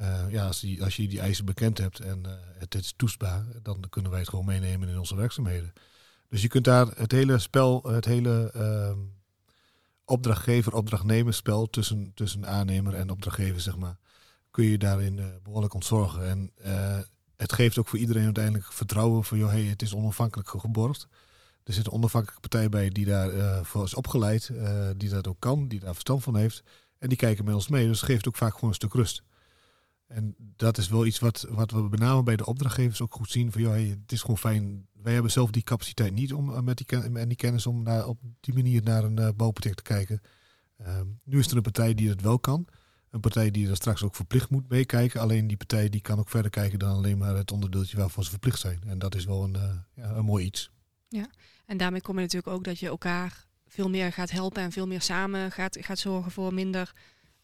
Uh, 0.00 0.30
ja, 0.30 0.46
als, 0.46 0.60
die, 0.60 0.84
als 0.84 0.96
je 0.96 1.08
die 1.08 1.20
eisen 1.20 1.44
bekend 1.44 1.78
hebt 1.78 2.00
en 2.00 2.22
uh, 2.26 2.32
het 2.58 2.74
is 2.74 2.94
toetsbaar, 2.96 3.44
dan 3.62 3.84
kunnen 3.90 4.10
wij 4.10 4.20
het 4.20 4.28
gewoon 4.28 4.44
meenemen 4.44 4.88
in 4.88 4.98
onze 4.98 5.16
werkzaamheden. 5.16 5.72
Dus 6.28 6.42
je 6.42 6.48
kunt 6.48 6.64
daar 6.64 6.86
het 6.86 7.12
hele 7.12 7.38
spel, 7.38 7.82
het 7.82 8.04
hele 8.04 8.52
uh, 8.56 8.98
opdrachtgever-opdrachtnemerspel 10.04 11.66
tussen, 11.70 12.12
tussen 12.14 12.46
aannemer 12.46 12.94
en 12.94 13.10
opdrachtgever, 13.10 13.60
zeg 13.60 13.76
maar, 13.76 13.96
kun 14.50 14.64
je 14.64 14.78
daarin 14.78 15.40
behoorlijk 15.42 15.74
ontzorgen. 15.74 16.26
En 16.26 16.52
het 17.36 17.52
geeft 17.52 17.78
ook 17.78 17.88
voor 17.88 17.98
iedereen 17.98 18.24
uiteindelijk 18.24 18.72
vertrouwen 18.72 19.24
van, 19.24 19.38
joh, 19.38 19.50
hey, 19.50 19.62
het 19.62 19.82
is 19.82 19.94
onafhankelijk 19.94 20.48
geborgd. 20.48 21.08
Er 21.66 21.72
zit 21.72 21.86
een 21.86 21.92
onafhankelijke 21.92 22.40
partij 22.40 22.68
bij 22.68 22.88
die 22.88 23.04
daarvoor 23.04 23.40
uh, 23.40 23.64
voor 23.64 23.84
is 23.84 23.94
opgeleid, 23.94 24.50
die 24.96 25.08
dat 25.08 25.26
ook 25.26 25.40
kan, 25.40 25.68
die 25.68 25.80
daar 25.80 25.92
verstand 25.92 26.22
van 26.22 26.36
heeft. 26.36 26.62
En 26.98 27.08
die 27.08 27.18
kijken 27.18 27.44
met 27.44 27.54
ons 27.54 27.68
mee, 27.68 27.86
dus 27.86 28.02
geeft 28.02 28.28
ook 28.28 28.36
vaak 28.36 28.54
gewoon 28.54 28.68
een 28.68 28.74
stuk 28.74 28.94
rust. 28.94 29.22
En 30.06 30.34
dat 30.38 30.78
is 30.78 30.88
wel 30.88 31.06
iets 31.06 31.18
wat, 31.18 31.46
wat 31.50 31.70
we 31.70 31.88
met 31.88 32.00
name 32.00 32.22
bij 32.22 32.36
de 32.36 32.46
opdrachtgevers 32.46 33.00
ook 33.00 33.14
goed 33.14 33.30
zien. 33.30 33.52
Van, 33.52 33.60
joh, 33.60 33.74
het 33.74 34.12
is 34.12 34.20
gewoon 34.20 34.38
fijn. 34.38 34.86
Wij 34.92 35.12
hebben 35.12 35.32
zelf 35.32 35.50
die 35.50 35.62
capaciteit 35.62 36.12
niet 36.12 36.32
om 36.32 36.64
met 36.64 36.76
die, 36.76 36.86
en 37.02 37.28
die 37.28 37.36
kennis 37.36 37.66
om 37.66 37.82
naar, 37.82 38.06
op 38.06 38.18
die 38.40 38.54
manier 38.54 38.82
naar 38.82 39.04
een 39.04 39.36
bouwproject 39.36 39.76
te 39.76 39.82
kijken. 39.82 40.20
Ehm, 40.76 41.06
nu 41.24 41.38
is 41.38 41.50
er 41.50 41.56
een 41.56 41.62
partij 41.62 41.94
die 41.94 42.08
het 42.08 42.20
wel 42.20 42.38
kan 42.38 42.68
een 43.16 43.22
partij 43.22 43.50
die 43.50 43.68
er 43.68 43.76
straks 43.76 44.02
ook 44.02 44.14
verplicht 44.14 44.50
moet 44.50 44.68
meekijken. 44.68 45.20
Alleen 45.20 45.46
die 45.46 45.56
partij 45.56 45.88
die 45.88 46.00
kan 46.00 46.18
ook 46.18 46.28
verder 46.28 46.50
kijken 46.50 46.78
dan 46.78 46.94
alleen 46.94 47.18
maar 47.18 47.36
het 47.36 47.52
onderdeeltje 47.52 47.96
waarvoor 47.96 48.24
ze 48.24 48.30
verplicht 48.30 48.58
zijn. 48.58 48.82
En 48.86 48.98
dat 48.98 49.14
is 49.14 49.24
wel 49.24 49.44
een, 49.44 49.54
uh, 49.54 49.74
ja, 49.94 50.10
een 50.10 50.24
mooi 50.24 50.44
iets. 50.44 50.70
Ja, 51.08 51.30
en 51.66 51.76
daarmee 51.76 52.00
kom 52.00 52.14
je 52.14 52.20
natuurlijk 52.20 52.52
ook 52.52 52.64
dat 52.64 52.78
je 52.78 52.86
elkaar 52.86 53.46
veel 53.66 53.88
meer 53.90 54.12
gaat 54.12 54.30
helpen 54.30 54.62
en 54.62 54.72
veel 54.72 54.86
meer 54.86 55.00
samen 55.00 55.52
gaat, 55.52 55.78
gaat 55.80 55.98
zorgen 55.98 56.30
voor 56.30 56.54
minder. 56.54 56.92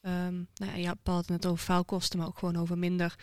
Um, 0.00 0.49
nou 0.55 0.79
ja, 0.79 0.95
Paul 0.95 1.17
had 1.17 1.29
het 1.29 1.43
net 1.43 1.47
over 1.47 1.64
faalkosten, 1.64 2.19
maar 2.19 2.26
ook 2.26 2.38
gewoon 2.38 2.57
over 2.57 2.79
minder 2.79 3.14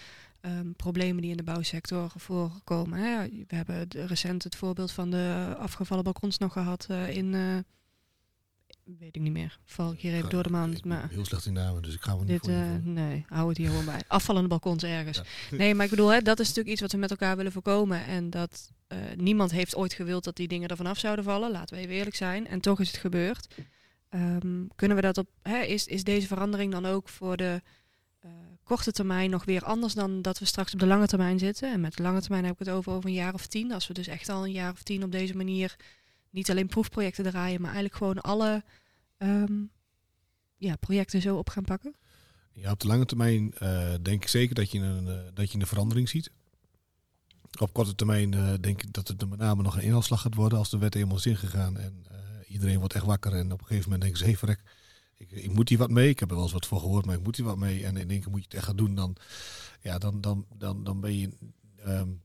um, 0.42 0.76
problemen 0.76 1.22
die 1.22 1.32
in 1.32 1.38
de 1.38 1.44
bouwsector 1.44 2.12
voorkomen. 2.16 3.00
Hè. 3.00 3.28
We 3.48 3.56
hebben 3.56 3.88
recent 3.90 4.44
het 4.44 4.56
voorbeeld 4.56 4.92
van 4.92 5.10
de 5.10 5.56
afgevallen 5.58 6.04
balkons 6.04 6.38
nog 6.38 6.54
gehad 6.54 6.88
uh, 6.92 7.16
in. 7.16 7.34
Uh, 7.34 7.58
weet 8.98 9.16
ik 9.16 9.22
niet 9.22 9.32
meer. 9.32 9.60
Val 9.66 9.92
ik 9.92 10.00
hier 10.00 10.14
even 10.14 10.30
door 10.30 10.44
de 10.44 10.50
maand. 10.50 10.86
Maar 10.86 11.10
heel 11.10 11.26
slecht 11.26 11.46
in 11.46 11.54
namen, 11.54 11.82
dus 11.82 11.94
ik 11.94 12.02
ga 12.02 12.14
me 12.14 12.20
niet 12.20 12.28
dit, 12.28 12.40
voor 12.40 12.54
uh, 12.54 12.76
Nee, 12.82 13.26
hou 13.28 13.50
het 13.50 13.58
hier 13.58 13.70
gewoon 13.70 13.86
bij. 13.86 14.02
Afvallende 14.08 14.50
balkons 14.50 14.84
ergens. 14.84 15.18
Ja. 15.18 15.58
Nee, 15.58 15.76
maar 15.76 15.84
ik 15.84 15.92
bedoel, 15.92 16.10
hè, 16.10 16.22
dat 16.22 16.40
is 16.40 16.48
natuurlijk 16.48 16.74
iets 16.74 16.82
wat 16.82 16.92
we 16.92 16.98
met 16.98 17.12
elkaar 17.12 17.38
willen 17.38 17.52
voorkomen. 17.52 18.06
En 18.06 18.30
dat 18.30 18.72
uh, 18.88 18.98
niemand 19.16 19.52
heeft 19.52 19.76
ooit 19.76 19.94
gewild 19.94 20.24
dat 20.24 20.36
die 20.36 20.48
dingen 20.48 20.70
er 20.70 20.76
vanaf 20.76 21.00
zouden 21.00 21.26
vallen. 21.26 21.52
Laten 21.52 21.76
we 21.76 21.82
even 21.82 21.96
eerlijk 21.96 22.16
zijn. 22.16 22.48
En 22.48 22.60
toch 22.60 22.80
is 22.80 22.88
het 22.88 22.98
gebeurd. 22.98 23.56
Um, 24.10 24.68
kunnen 24.76 24.98
we 24.98 25.04
dat 25.04 25.18
op... 25.18 25.30
Hè, 25.42 25.60
is, 25.60 25.88
is 25.88 26.04
deze 26.04 26.28
verandering 26.28 26.72
dan 26.72 26.86
ook 26.86 27.10
voor 27.10 27.38
de 27.38 27.62
uh, 28.26 28.32
korte 28.64 28.92
termijn 28.92 29.30
nog 29.30 29.46
weer 29.46 29.64
anders 29.64 29.94
dan 29.94 30.22
dat 30.22 30.40
we 30.40 30.46
straks 30.46 30.74
op 30.74 30.80
de 30.80 30.88
lange 30.88 31.08
termijn 31.08 31.40
zitten? 31.40 31.72
En 31.72 31.82
met 31.82 31.96
de 31.96 32.04
lange 32.04 32.22
termijn 32.22 32.44
heb 32.44 32.54
ik 32.54 32.60
het 32.60 32.70
over 32.70 32.92
over 32.92 33.10
een 33.10 33.16
jaar 33.16 33.34
of 33.34 33.48
tien. 33.48 33.72
Als 33.72 33.88
we 33.88 33.94
dus 33.94 34.08
echt 34.08 34.30
al 34.30 34.46
een 34.46 34.52
jaar 34.52 34.72
of 34.72 34.84
tien 34.84 35.04
op 35.04 35.12
deze 35.12 35.36
manier 35.36 35.76
niet 36.30 36.50
alleen 36.50 36.68
proefprojecten 36.68 37.24
draaien, 37.24 37.62
maar 37.62 37.74
eigenlijk 37.74 37.96
gewoon 37.96 38.22
alle 38.22 38.64
um, 39.18 39.72
ja, 40.58 40.76
projecten 40.76 41.22
zo 41.22 41.38
op 41.38 41.50
gaan 41.50 41.64
pakken? 41.64 41.96
Ja, 42.54 42.72
op 42.72 42.80
de 42.80 42.88
lange 42.88 43.06
termijn 43.06 43.54
uh, 43.64 43.94
denk 44.02 44.22
ik 44.24 44.28
zeker 44.28 44.56
dat 44.56 44.72
je, 44.72 44.80
een, 44.80 45.08
uh, 45.08 45.20
dat 45.34 45.52
je 45.52 45.60
een 45.60 45.68
verandering 45.68 46.10
ziet. 46.10 46.32
Op 47.60 47.74
korte 47.74 47.96
termijn 47.96 48.32
uh, 48.32 48.54
denk 48.62 48.84
ik 48.84 48.94
dat 48.94 49.08
het 49.08 49.30
met 49.30 49.40
name 49.40 49.64
nog 49.64 49.76
een 49.76 49.84
inhaalslag 49.84 50.22
gaat 50.22 50.36
worden 50.36 50.58
als 50.58 50.70
de 50.70 50.78
wet 50.78 50.96
eenmaal 50.96 51.18
is 51.18 51.26
ingegaan. 51.26 51.78
En 51.78 52.06
iedereen 52.48 52.80
wordt 52.80 52.94
echt 52.94 53.06
wakker 53.06 53.34
en 53.34 53.52
op 53.52 53.60
een 53.60 53.66
gegeven 53.66 53.84
moment 53.84 54.02
denken 54.02 54.20
ze, 54.20 54.26
hé 54.26 54.38
hey, 54.40 54.58
ik, 55.18 55.32
ik, 55.32 55.54
moet 55.54 55.70
hier 55.70 55.78
wat 55.78 55.90
mee. 55.90 56.10
Ik 56.10 56.20
heb 56.20 56.30
er 56.30 56.36
wel 56.36 56.44
eens 56.44 56.54
wat 56.54 56.68
voor 56.68 56.80
gehoord, 56.80 57.06
maar 57.06 57.16
ik 57.16 57.24
moet 57.24 57.36
hier 57.36 57.46
wat 57.46 57.58
mee. 57.58 57.86
En 57.86 57.98
in 57.98 58.10
één 58.10 58.22
keer 58.22 58.32
moet 58.32 58.40
je 58.40 58.46
het 58.46 58.54
echt 58.54 58.66
gaan 58.66 58.76
doen. 58.76 58.96
Dan, 58.96 59.16
ja, 59.82 59.98
dan, 59.98 60.22
dan, 60.22 60.46
dan, 60.58 60.84
dan 60.84 61.02
ben 61.02 61.18
je... 61.18 61.30
Um, 61.88 62.22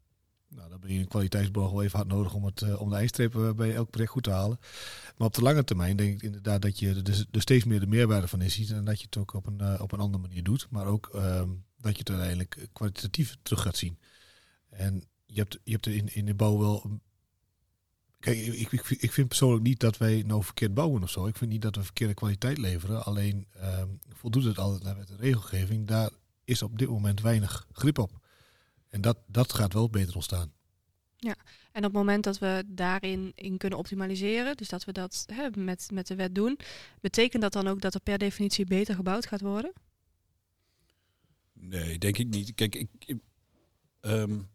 nou, 0.54 0.68
dan 0.68 0.80
ben 0.80 0.92
je 0.92 0.98
een 0.98 1.08
kwaliteitsborg 1.08 1.70
wel 1.70 1.82
even 1.82 1.96
hard 1.96 2.08
nodig 2.08 2.34
om, 2.34 2.44
het, 2.44 2.60
uh, 2.60 2.80
om 2.80 2.90
de 2.90 2.96
eindstrepen 2.96 3.56
bij 3.56 3.74
elk 3.74 3.90
project 3.90 4.10
goed 4.10 4.22
te 4.22 4.30
halen. 4.30 4.58
Maar 5.16 5.26
op 5.26 5.34
de 5.34 5.42
lange 5.42 5.64
termijn 5.64 5.96
denk 5.96 6.14
ik 6.14 6.22
inderdaad 6.22 6.62
dat 6.62 6.78
je 6.78 6.88
er, 6.88 7.26
er 7.30 7.40
steeds 7.40 7.64
meer 7.64 7.80
de 7.80 7.86
meerwaarde 7.86 8.28
van 8.28 8.40
is 8.40 8.54
ziet. 8.54 8.70
En 8.70 8.84
dat 8.84 8.98
je 8.98 9.04
het 9.04 9.16
ook 9.16 9.34
op 9.34 9.46
een, 9.46 9.58
uh, 9.60 9.80
op 9.80 9.92
een 9.92 10.00
andere 10.00 10.22
manier 10.22 10.42
doet. 10.42 10.66
Maar 10.70 10.86
ook 10.86 11.10
uh, 11.14 11.42
dat 11.80 11.92
je 11.92 11.98
het 11.98 12.10
uiteindelijk 12.10 12.68
kwalitatief 12.72 13.36
terug 13.42 13.62
gaat 13.62 13.76
zien. 13.76 13.98
En 14.70 15.04
je 15.26 15.40
hebt, 15.40 15.58
je 15.64 15.72
hebt 15.72 15.86
er 15.86 15.94
in, 15.94 16.14
in 16.14 16.26
de 16.26 16.34
bouw 16.34 16.58
wel... 16.58 17.00
Kijk, 18.18 18.38
ik, 18.38 18.72
ik, 18.72 18.88
ik 18.88 19.12
vind 19.12 19.28
persoonlijk 19.28 19.62
niet 19.62 19.80
dat 19.80 19.96
wij 19.96 20.22
nou 20.26 20.44
verkeerd 20.44 20.74
bouwen 20.74 21.02
of 21.02 21.10
zo. 21.10 21.26
Ik 21.26 21.36
vind 21.36 21.50
niet 21.50 21.62
dat 21.62 21.76
we 21.76 21.82
verkeerde 21.82 22.14
kwaliteit 22.14 22.58
leveren. 22.58 23.04
Alleen 23.04 23.46
voldoet 24.08 24.44
het 24.44 24.58
altijd 24.58 24.82
naar 24.82 25.06
de 25.06 25.16
regelgeving. 25.16 25.86
Daar 25.86 26.10
is 26.44 26.62
op 26.62 26.78
dit 26.78 26.88
moment 26.88 27.20
weinig 27.20 27.66
grip 27.72 27.98
op. 27.98 28.23
En 28.94 29.00
dat, 29.00 29.18
dat 29.26 29.52
gaat 29.52 29.72
wel 29.72 29.90
beter 29.90 30.14
ontstaan. 30.14 30.52
Ja, 31.16 31.36
en 31.72 31.78
op 31.78 31.82
het 31.82 31.92
moment 31.92 32.24
dat 32.24 32.38
we 32.38 32.64
daarin 32.66 33.32
in 33.34 33.56
kunnen 33.56 33.78
optimaliseren, 33.78 34.56
dus 34.56 34.68
dat 34.68 34.84
we 34.84 34.92
dat 34.92 35.24
hè, 35.32 35.48
met, 35.56 35.88
met 35.92 36.06
de 36.06 36.14
wet 36.14 36.34
doen, 36.34 36.58
betekent 37.00 37.42
dat 37.42 37.52
dan 37.52 37.66
ook 37.66 37.80
dat 37.80 37.94
er 37.94 38.00
per 38.00 38.18
definitie 38.18 38.64
beter 38.64 38.94
gebouwd 38.94 39.26
gaat 39.26 39.40
worden? 39.40 39.72
Nee, 41.52 41.98
denk 41.98 42.18
ik 42.18 42.28
niet. 42.28 42.54
Kijk, 42.54 42.74
ik, 42.74 42.88
ik 42.98 43.18
um, 44.00 44.48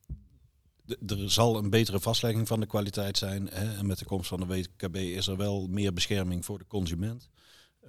er 0.85 1.31
zal 1.31 1.57
een 1.57 1.69
betere 1.69 1.99
vastlegging 1.99 2.47
van 2.47 2.59
de 2.59 2.67
kwaliteit 2.67 3.17
zijn. 3.17 3.47
Hè, 3.47 3.77
en 3.77 3.87
met 3.87 3.99
de 3.99 4.05
komst 4.05 4.29
van 4.29 4.39
de 4.39 4.45
WKB 4.45 4.95
is 4.95 5.27
er 5.27 5.37
wel 5.37 5.67
meer 5.67 5.93
bescherming 5.93 6.45
voor 6.45 6.57
de 6.57 6.67
consument. 6.67 7.29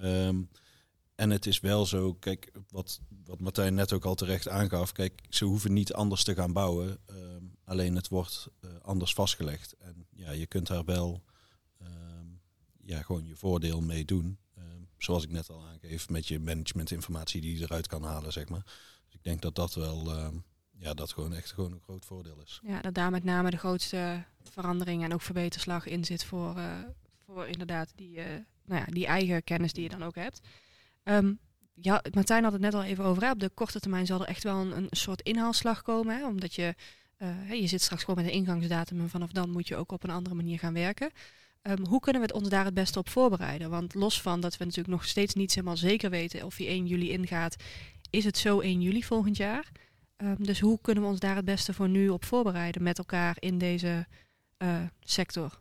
Um, 0.02 0.48
en 1.20 1.30
het 1.30 1.46
is 1.46 1.60
wel 1.60 1.86
zo, 1.86 2.14
kijk, 2.14 2.52
wat, 2.68 3.00
wat 3.24 3.40
Martijn 3.40 3.74
net 3.74 3.92
ook 3.92 4.04
al 4.04 4.14
terecht 4.14 4.48
aangaf, 4.48 4.92
kijk, 4.92 5.22
ze 5.28 5.44
hoeven 5.44 5.72
niet 5.72 5.92
anders 5.92 6.24
te 6.24 6.34
gaan 6.34 6.52
bouwen. 6.52 6.98
Um, 7.10 7.56
alleen 7.64 7.94
het 7.94 8.08
wordt 8.08 8.48
uh, 8.60 8.70
anders 8.82 9.14
vastgelegd. 9.14 9.76
En 9.78 10.06
ja, 10.10 10.30
je 10.30 10.46
kunt 10.46 10.66
daar 10.66 10.84
wel 10.84 11.22
um, 11.82 12.40
ja, 12.82 13.02
gewoon 13.02 13.26
je 13.26 13.36
voordeel 13.36 13.80
mee 13.80 14.04
doen. 14.04 14.38
Um, 14.58 14.88
zoals 14.98 15.24
ik 15.24 15.30
net 15.30 15.50
al 15.50 15.66
aangeef, 15.66 16.08
met 16.08 16.28
je 16.28 16.38
managementinformatie 16.38 17.40
die 17.40 17.58
je 17.58 17.62
eruit 17.62 17.86
kan 17.86 18.02
halen, 18.02 18.32
zeg 18.32 18.48
maar. 18.48 18.64
Dus 19.04 19.14
ik 19.14 19.24
denk 19.24 19.42
dat 19.42 19.54
dat 19.54 19.74
wel, 19.74 20.12
ja, 20.70 20.94
dat 20.94 21.12
gewoon 21.12 21.34
echt 21.34 21.52
gewoon 21.52 21.72
een 21.72 21.80
groot 21.80 22.04
voordeel 22.04 22.40
is. 22.44 22.60
Ja, 22.62 22.80
dat 22.80 22.94
daar 22.94 23.10
met 23.10 23.24
name 23.24 23.50
de 23.50 23.56
grootste 23.56 24.24
verandering 24.42 25.04
en 25.04 25.12
ook 25.14 25.22
verbeterslag 25.22 25.86
in 25.86 26.04
zit 26.04 26.24
voor, 26.24 26.56
uh, 26.56 26.78
voor 27.26 27.46
inderdaad 27.46 27.92
die, 27.94 28.16
uh, 28.16 28.24
nou 28.64 28.80
ja, 28.80 28.86
die 28.86 29.06
eigen 29.06 29.44
kennis 29.44 29.72
die 29.72 29.82
je 29.82 29.88
dan 29.88 30.04
ook 30.04 30.14
hebt. 30.14 30.40
Um, 31.04 31.38
ja, 31.74 32.02
Martijn 32.12 32.44
had 32.44 32.52
het 32.52 32.60
net 32.60 32.74
al 32.74 32.82
even 32.82 33.04
over. 33.04 33.22
Hè. 33.22 33.30
Op 33.30 33.40
de 33.40 33.50
korte 33.54 33.80
termijn 33.80 34.06
zal 34.06 34.20
er 34.20 34.26
echt 34.26 34.42
wel 34.42 34.56
een, 34.56 34.76
een 34.76 34.88
soort 34.90 35.20
inhaalslag 35.22 35.82
komen. 35.82 36.16
Hè, 36.16 36.26
omdat 36.26 36.54
je, 36.54 36.74
uh, 37.18 37.60
je 37.60 37.66
zit 37.66 37.82
straks 37.82 38.04
gewoon 38.04 38.24
met 38.24 38.32
een 38.32 38.38
ingangsdatum 38.38 39.00
en 39.00 39.08
vanaf 39.08 39.30
dan 39.30 39.50
moet 39.50 39.68
je 39.68 39.76
ook 39.76 39.92
op 39.92 40.04
een 40.04 40.10
andere 40.10 40.34
manier 40.34 40.58
gaan 40.58 40.74
werken. 40.74 41.10
Um, 41.62 41.86
hoe 41.86 42.00
kunnen 42.00 42.22
we 42.22 42.32
ons 42.32 42.48
daar 42.48 42.64
het 42.64 42.74
beste 42.74 42.98
op 42.98 43.08
voorbereiden? 43.08 43.70
Want 43.70 43.94
los 43.94 44.22
van 44.22 44.40
dat 44.40 44.56
we 44.56 44.64
natuurlijk 44.64 44.94
nog 44.94 45.04
steeds 45.04 45.34
niet 45.34 45.54
helemaal 45.54 45.76
zeker 45.76 46.10
weten 46.10 46.44
of 46.44 46.56
die 46.56 46.66
1 46.66 46.86
juli 46.86 47.10
ingaat, 47.10 47.56
is 48.10 48.24
het 48.24 48.38
zo 48.38 48.60
1 48.60 48.80
juli 48.80 49.04
volgend 49.04 49.36
jaar. 49.36 49.70
Um, 50.16 50.36
dus 50.44 50.60
hoe 50.60 50.78
kunnen 50.82 51.02
we 51.02 51.08
ons 51.08 51.20
daar 51.20 51.36
het 51.36 51.44
beste 51.44 51.72
voor 51.72 51.88
nu 51.88 52.08
op 52.08 52.24
voorbereiden 52.24 52.82
met 52.82 52.98
elkaar 52.98 53.36
in 53.38 53.58
deze 53.58 54.06
eh, 54.56 54.82
sector? 55.00 55.60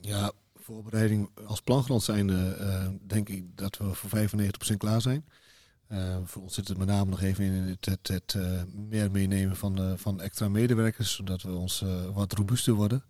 Ja, 0.00 0.32
voorbereiding 0.66 1.30
als 1.46 1.60
plangrond 1.60 2.02
zijnde 2.02 2.54
eh, 2.54 2.88
denk 3.00 3.28
ik 3.28 3.56
dat 3.56 3.76
we 3.76 3.94
voor 3.94 4.10
95% 4.72 4.76
klaar 4.76 5.00
zijn. 5.00 5.24
Uh, 5.92 6.16
voor 6.24 6.42
ons 6.42 6.54
zit 6.54 6.68
het 6.68 6.78
met 6.78 6.86
name 6.86 7.10
nog 7.10 7.20
even 7.20 7.44
in 7.44 7.52
het, 7.52 7.84
het, 7.84 8.08
het 8.08 8.34
uh, 8.36 8.62
meer 8.74 9.10
meenemen 9.10 9.56
van, 9.56 9.98
van 9.98 10.20
extra 10.20 10.48
medewerkers, 10.48 11.14
zodat 11.14 11.42
we 11.42 11.52
ons 11.52 11.84
wat 12.12 12.32
robuuster 12.32 12.72
worden. 12.72 13.04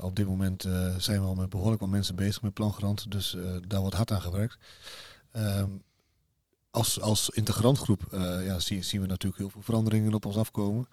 op 0.00 0.16
dit 0.16 0.26
moment 0.26 0.62
zijn 0.96 1.20
we 1.20 1.26
al 1.26 1.34
met 1.34 1.48
behoorlijk 1.48 1.80
wat 1.80 1.90
mensen 1.90 2.16
bezig 2.16 2.42
met 2.42 2.54
plangrand, 2.54 3.10
dus 3.10 3.36
daar 3.66 3.80
wordt 3.80 3.96
hard 3.96 4.10
aan 4.10 4.20
gewerkt. 4.20 4.58
Ehm, 5.30 5.70
als, 6.70 7.00
als 7.00 7.30
integrantgroep 7.30 8.06
ja, 8.44 8.58
zien, 8.58 8.84
zien 8.84 9.00
we 9.00 9.06
natuurlijk 9.06 9.40
heel 9.40 9.50
veel 9.50 9.62
veranderingen 9.62 10.14
op 10.14 10.24
ons 10.24 10.36
afkomen. 10.36 10.88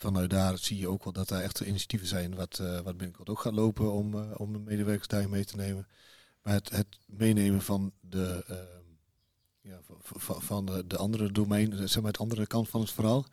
Ehm, 0.00 0.12
vanuit 0.12 0.30
daar 0.30 0.58
zie 0.58 0.78
je 0.78 0.88
ook 0.88 1.04
wel 1.04 1.12
dat 1.12 1.30
er 1.30 1.40
echt 1.40 1.60
initiatieven 1.60 2.08
zijn 2.08 2.34
wat, 2.34 2.56
wat 2.56 2.96
binnenkort 2.96 3.28
ook 3.28 3.40
gaat 3.40 3.52
lopen 3.52 3.92
om, 3.92 4.14
om 4.32 4.52
de 4.52 4.58
medewerkers 4.58 5.08
daarin 5.08 5.30
mee 5.30 5.44
te 5.44 5.56
nemen. 5.56 5.86
Maar 6.42 6.54
het, 6.54 6.70
het 6.70 6.98
meenemen 7.06 7.62
van 7.62 7.92
de 8.00 8.44
ja, 9.62 9.80
van, 10.02 10.42
van 10.42 10.66
de, 10.66 10.86
de, 10.86 10.96
andere 10.96 11.32
domein, 11.32 11.88
zeg 11.88 12.02
maar 12.02 12.12
het 12.12 12.20
andere 12.20 12.46
kant 12.46 12.68
van 12.68 12.80
het 12.80 12.90
verhaal. 12.90 13.26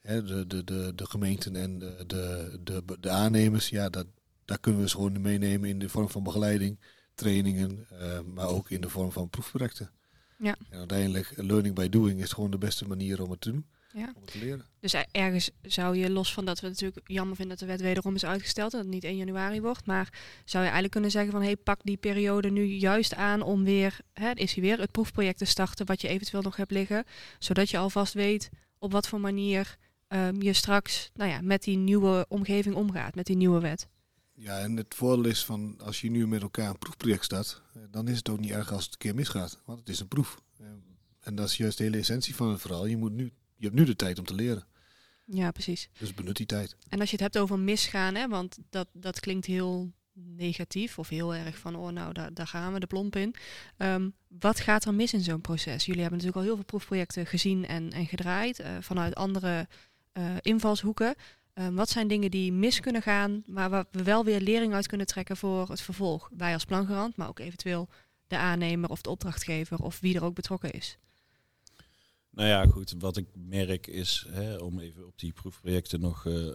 Hè, 0.00 0.24
de, 0.24 0.46
de, 0.46 0.64
de, 0.64 0.92
de 0.94 1.06
gemeenten 1.06 1.56
en 1.56 1.78
de, 1.78 2.04
de, 2.06 2.58
de, 2.64 2.82
de 3.00 3.10
aannemers, 3.10 3.68
ja, 3.68 3.88
dat, 3.88 4.06
daar 4.44 4.58
kunnen 4.58 4.80
we 4.80 4.88
ze 4.88 4.94
gewoon 4.94 5.20
meenemen 5.20 5.68
in 5.68 5.78
de 5.78 5.88
vorm 5.88 6.08
van 6.08 6.22
begeleiding, 6.22 6.78
trainingen, 7.14 7.86
uh, 7.92 8.20
maar 8.34 8.48
ook 8.48 8.70
in 8.70 8.80
de 8.80 8.88
vorm 8.88 9.12
van 9.12 9.30
proefprojecten. 9.30 9.90
Ja. 10.38 10.56
En 10.70 10.78
uiteindelijk, 10.78 11.32
learning 11.36 11.74
by 11.74 11.88
doing 11.88 12.20
is 12.20 12.32
gewoon 12.32 12.50
de 12.50 12.58
beste 12.58 12.88
manier 12.88 13.22
om 13.22 13.30
het 13.30 13.40
te 13.40 13.50
doen. 13.50 13.66
Ja. 13.98 14.12
Om 14.14 14.22
het 14.22 14.32
te 14.32 14.38
leren. 14.38 14.64
Dus 14.80 14.94
ergens 15.10 15.50
zou 15.62 15.96
je, 15.96 16.10
los 16.10 16.32
van 16.32 16.44
dat 16.44 16.60
we 16.60 16.68
natuurlijk 16.68 17.00
jammer 17.04 17.36
vinden 17.36 17.58
dat 17.58 17.68
de 17.68 17.72
wet 17.72 17.82
wederom 17.82 18.14
is 18.14 18.24
uitgesteld 18.24 18.72
en 18.72 18.78
dat 18.78 18.86
het 18.86 18.94
niet 18.94 19.04
1 19.04 19.16
januari 19.16 19.60
wordt, 19.60 19.86
maar 19.86 20.12
zou 20.44 20.58
je 20.58 20.70
eigenlijk 20.70 20.90
kunnen 20.90 21.10
zeggen 21.10 21.32
van 21.32 21.42
hey, 21.42 21.56
pak 21.56 21.80
die 21.82 21.96
periode 21.96 22.50
nu 22.50 22.64
juist 22.64 23.14
aan 23.14 23.42
om 23.42 23.64
weer, 23.64 24.00
hè, 24.12 24.30
is 24.32 24.52
hij 24.52 24.62
weer, 24.62 24.80
het 24.80 24.90
proefproject 24.90 25.38
te 25.38 25.44
starten 25.44 25.86
wat 25.86 26.00
je 26.00 26.08
eventueel 26.08 26.42
nog 26.42 26.56
hebt 26.56 26.70
liggen, 26.70 27.04
zodat 27.38 27.70
je 27.70 27.78
alvast 27.78 28.14
weet 28.14 28.50
op 28.78 28.92
wat 28.92 29.08
voor 29.08 29.20
manier 29.20 29.76
um, 30.08 30.42
je 30.42 30.52
straks 30.52 31.10
nou 31.14 31.30
ja, 31.30 31.40
met 31.40 31.62
die 31.62 31.76
nieuwe 31.76 32.26
omgeving 32.28 32.74
omgaat, 32.74 33.14
met 33.14 33.26
die 33.26 33.36
nieuwe 33.36 33.60
wet. 33.60 33.88
Ja, 34.34 34.58
en 34.58 34.76
het 34.76 34.94
voordeel 34.94 35.30
is 35.30 35.44
van 35.44 35.80
als 35.84 36.00
je 36.00 36.10
nu 36.10 36.26
met 36.26 36.42
elkaar 36.42 36.70
een 36.70 36.78
proefproject 36.78 37.24
start, 37.24 37.62
dan 37.90 38.08
is 38.08 38.16
het 38.16 38.28
ook 38.28 38.40
niet 38.40 38.50
erg 38.50 38.72
als 38.72 38.84
het 38.84 38.92
een 38.92 38.98
keer 38.98 39.14
misgaat, 39.14 39.62
want 39.64 39.78
het 39.78 39.88
is 39.88 40.00
een 40.00 40.08
proef. 40.08 40.38
En 41.20 41.34
dat 41.34 41.48
is 41.48 41.56
juist 41.56 41.78
de 41.78 41.84
hele 41.84 41.96
essentie 41.96 42.34
van 42.34 42.50
het 42.50 42.60
verhaal. 42.60 42.86
Je 42.86 42.96
moet 42.96 43.12
nu 43.12 43.32
je 43.58 43.64
hebt 43.66 43.78
nu 43.78 43.84
de 43.84 43.96
tijd 43.96 44.18
om 44.18 44.24
te 44.24 44.34
leren. 44.34 44.66
Ja, 45.24 45.50
precies. 45.50 45.88
Dus 45.98 46.14
benut 46.14 46.36
die 46.36 46.46
tijd. 46.46 46.76
En 46.88 47.00
als 47.00 47.10
je 47.10 47.16
het 47.16 47.24
hebt 47.24 47.38
over 47.38 47.58
misgaan, 47.58 48.14
hè, 48.14 48.28
want 48.28 48.58
dat, 48.70 48.88
dat 48.92 49.20
klinkt 49.20 49.46
heel 49.46 49.92
negatief 50.12 50.98
of 50.98 51.08
heel 51.08 51.34
erg 51.34 51.58
van, 51.58 51.76
oh 51.76 51.88
nou, 51.88 52.12
daar, 52.12 52.34
daar 52.34 52.46
gaan 52.46 52.72
we 52.72 52.80
de 52.80 52.86
plomp 52.86 53.16
in. 53.16 53.34
Um, 53.76 54.14
wat 54.28 54.60
gaat 54.60 54.84
er 54.84 54.94
mis 54.94 55.12
in 55.12 55.20
zo'n 55.20 55.40
proces? 55.40 55.84
Jullie 55.84 56.00
hebben 56.00 56.18
natuurlijk 56.18 56.36
al 56.36 56.42
heel 56.42 56.54
veel 56.54 56.64
proefprojecten 56.64 57.26
gezien 57.26 57.66
en, 57.66 57.92
en 57.92 58.06
gedraaid 58.06 58.60
uh, 58.60 58.66
vanuit 58.80 59.14
andere 59.14 59.68
uh, 60.12 60.24
invalshoeken. 60.40 61.14
Um, 61.54 61.74
wat 61.74 61.88
zijn 61.88 62.08
dingen 62.08 62.30
die 62.30 62.52
mis 62.52 62.80
kunnen 62.80 63.02
gaan, 63.02 63.42
maar 63.46 63.70
waar 63.70 63.84
we 63.90 64.02
wel 64.02 64.24
weer 64.24 64.40
lering 64.40 64.74
uit 64.74 64.86
kunnen 64.86 65.06
trekken 65.06 65.36
voor 65.36 65.68
het 65.68 65.80
vervolg? 65.80 66.30
Wij 66.36 66.52
als 66.52 66.64
plangarant, 66.64 67.16
maar 67.16 67.28
ook 67.28 67.38
eventueel 67.38 67.88
de 68.26 68.36
aannemer 68.36 68.90
of 68.90 69.00
de 69.00 69.10
opdrachtgever 69.10 69.78
of 69.78 70.00
wie 70.00 70.16
er 70.16 70.24
ook 70.24 70.34
betrokken 70.34 70.70
is. 70.70 70.98
Nou 72.30 72.48
ja, 72.48 72.66
goed. 72.66 72.94
Wat 72.98 73.16
ik 73.16 73.26
merk 73.34 73.86
is, 73.86 74.26
hè, 74.28 74.56
om 74.56 74.78
even 74.78 75.06
op 75.06 75.18
die 75.18 75.32
proefprojecten 75.32 76.00
nog 76.00 76.24
uh, 76.24 76.48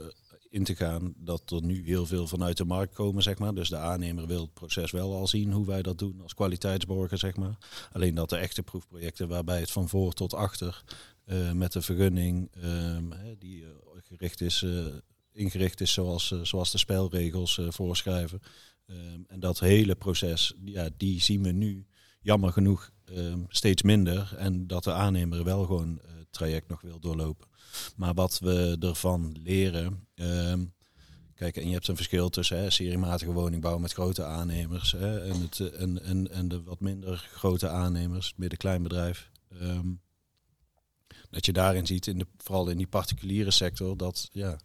in 0.49 0.63
te 0.63 0.75
gaan, 0.75 1.13
dat 1.17 1.51
er 1.51 1.63
nu 1.63 1.85
heel 1.85 2.05
veel 2.05 2.27
vanuit 2.27 2.57
de 2.57 2.65
markt 2.65 2.93
komen, 2.93 3.23
zeg 3.23 3.37
maar. 3.37 3.53
Dus 3.53 3.69
de 3.69 3.77
aannemer 3.77 4.27
wil 4.27 4.41
het 4.41 4.53
proces 4.53 4.91
wel 4.91 5.13
al 5.13 5.27
zien 5.27 5.51
hoe 5.51 5.65
wij 5.65 5.81
dat 5.81 5.97
doen 5.97 6.21
als 6.21 6.33
kwaliteitsborger, 6.33 7.17
zeg 7.17 7.35
maar. 7.35 7.57
Alleen 7.91 8.15
dat 8.15 8.29
de 8.29 8.37
echte 8.37 8.63
proefprojecten 8.63 9.27
waarbij 9.27 9.59
het 9.59 9.71
van 9.71 9.89
voor 9.89 10.13
tot 10.13 10.33
achter 10.33 10.83
uh, 11.25 11.51
met 11.51 11.71
de 11.71 11.81
vergunning 11.81 12.51
um, 12.63 13.13
die 13.39 13.61
uh, 13.61 13.67
gericht 14.03 14.41
is, 14.41 14.65
ingericht 15.31 15.81
is 15.81 15.93
zoals, 15.93 16.33
zoals 16.41 16.71
de 16.71 16.77
spelregels 16.77 17.59
voorschrijven. 17.67 18.41
Um, 18.85 19.25
en 19.27 19.39
dat 19.39 19.59
hele 19.59 19.95
proces, 19.95 20.53
ja, 20.65 20.89
die 20.97 21.21
zien 21.21 21.43
we 21.43 21.51
nu 21.51 21.85
jammer 22.21 22.51
genoeg 22.51 22.91
steeds 23.47 23.81
minder. 23.81 24.35
En 24.37 24.67
dat 24.67 24.83
de 24.83 24.93
aannemer 24.93 25.43
wel 25.43 25.65
gewoon 25.65 25.99
het 26.01 26.15
uh, 26.15 26.21
traject 26.29 26.69
nog 26.69 26.81
wil 26.81 26.99
doorlopen. 26.99 27.47
Maar 27.95 28.13
wat 28.13 28.39
we 28.39 28.77
ervan 28.79 29.35
leren. 29.43 30.07
Um, 30.15 30.73
kijk, 31.35 31.57
en 31.57 31.67
je 31.67 31.73
hebt 31.73 31.87
een 31.87 31.95
verschil 31.95 32.29
tussen 32.29 32.57
hè, 32.57 32.69
seriematige 32.69 33.31
woningbouw 33.31 33.77
met 33.77 33.93
grote 33.93 34.23
aannemers 34.23 34.91
hè, 34.91 35.19
en, 35.19 35.41
het, 35.41 35.59
en, 35.59 36.31
en, 36.31 36.47
de 36.47 36.63
wat 36.63 36.79
minder 36.79 37.29
grote 37.33 37.69
aannemers, 37.69 38.33
midden-kleinbedrijf. 38.35 39.29
Um, 39.61 40.01
dat 41.33 41.45
je 41.45 41.53
daarin 41.53 41.85
ziet, 41.85 42.07
in 42.07 42.17
de, 42.17 42.27
vooral 42.37 42.69
in 42.69 42.77
die 42.77 42.87
particuliere 42.87 43.51
sector, 43.51 43.97
dat, 43.97 44.29
ja, 44.31 44.57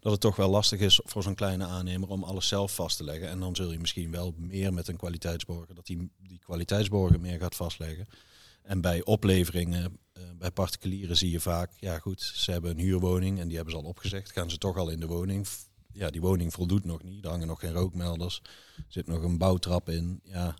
dat 0.00 0.12
het 0.12 0.20
toch 0.20 0.36
wel 0.36 0.48
lastig 0.48 0.80
is 0.80 1.00
voor 1.04 1.22
zo'n 1.22 1.34
kleine 1.34 1.64
aannemer 1.64 2.08
om 2.08 2.22
alles 2.22 2.48
zelf 2.48 2.74
vast 2.74 2.96
te 2.96 3.04
leggen. 3.04 3.28
En 3.28 3.40
dan 3.40 3.56
zul 3.56 3.72
je 3.72 3.78
misschien 3.78 4.10
wel 4.10 4.34
meer 4.36 4.74
met 4.74 4.88
een 4.88 4.96
kwaliteitsborger, 4.96 5.74
dat 5.74 5.86
die, 5.86 6.10
die 6.18 6.38
kwaliteitsborger 6.38 7.20
meer 7.20 7.38
gaat 7.38 7.54
vastleggen. 7.54 8.06
En 8.62 8.80
bij 8.80 9.04
opleveringen, 9.04 9.98
uh, 10.18 10.22
bij 10.38 10.50
particulieren 10.50 11.16
zie 11.16 11.30
je 11.30 11.40
vaak, 11.40 11.72
ja 11.80 11.98
goed, 11.98 12.22
ze 12.22 12.50
hebben 12.50 12.70
een 12.70 12.78
huurwoning 12.78 13.40
en 13.40 13.46
die 13.46 13.56
hebben 13.56 13.74
ze 13.74 13.80
al 13.80 13.88
opgezegd. 13.88 14.32
Gaan 14.32 14.50
ze 14.50 14.58
toch 14.58 14.76
al 14.76 14.88
in 14.88 15.00
de 15.00 15.06
woning. 15.06 15.46
Ja, 15.92 16.10
die 16.10 16.20
woning 16.20 16.52
voldoet 16.52 16.84
nog 16.84 17.02
niet. 17.02 17.24
Er 17.24 17.30
hangen 17.30 17.46
nog 17.46 17.60
geen 17.60 17.72
rookmelders. 17.72 18.42
Er 18.76 18.84
zit 18.88 19.06
nog 19.06 19.22
een 19.22 19.38
bouwtrap 19.38 19.88
in. 19.88 20.20
Ja, 20.24 20.56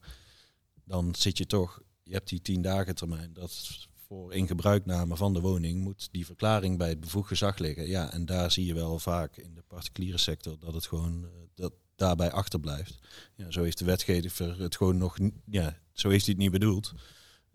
dan 0.85 1.14
zit 1.14 1.38
je 1.38 1.47
toch, 1.47 1.81
je 2.03 2.12
hebt 2.12 2.29
die 2.29 2.42
tien 2.42 2.62
dagen 2.62 2.95
termijn. 2.95 3.33
Dat 3.33 3.87
voor 4.07 4.35
ingebruikname 4.35 5.16
van 5.16 5.35
de 5.35 5.40
woning 5.40 5.81
moet 5.81 6.09
die 6.11 6.27
verklaring 6.27 6.79
bij 6.79 6.88
het 6.88 7.01
bevoegd 7.01 7.29
gezag 7.29 7.59
liggen. 7.59 7.88
Ja, 7.88 8.12
en 8.12 8.27
daar 8.27 8.51
zie 8.51 8.66
je 8.66 8.75
wel 8.75 8.99
vaak 8.99 9.37
in 9.37 9.55
de 9.55 9.62
particuliere 9.66 10.19
sector 10.19 10.59
dat 10.59 10.75
het 10.75 10.87
gewoon 10.87 11.23
uh, 11.23 11.29
dat 11.55 11.73
daarbij 11.97 12.31
achterblijft. 12.31 12.99
Ja, 13.35 13.51
zo 13.51 13.62
heeft 13.62 13.79
de 13.79 13.85
wetgever 13.85 14.61
het 14.61 14.77
gewoon 14.77 14.99
nog, 14.99 15.19
ja, 15.45 15.79
zo 15.92 16.09
heeft 16.09 16.25
hij 16.25 16.35
het 16.35 16.42
niet 16.42 16.53
bedoeld. 16.53 16.92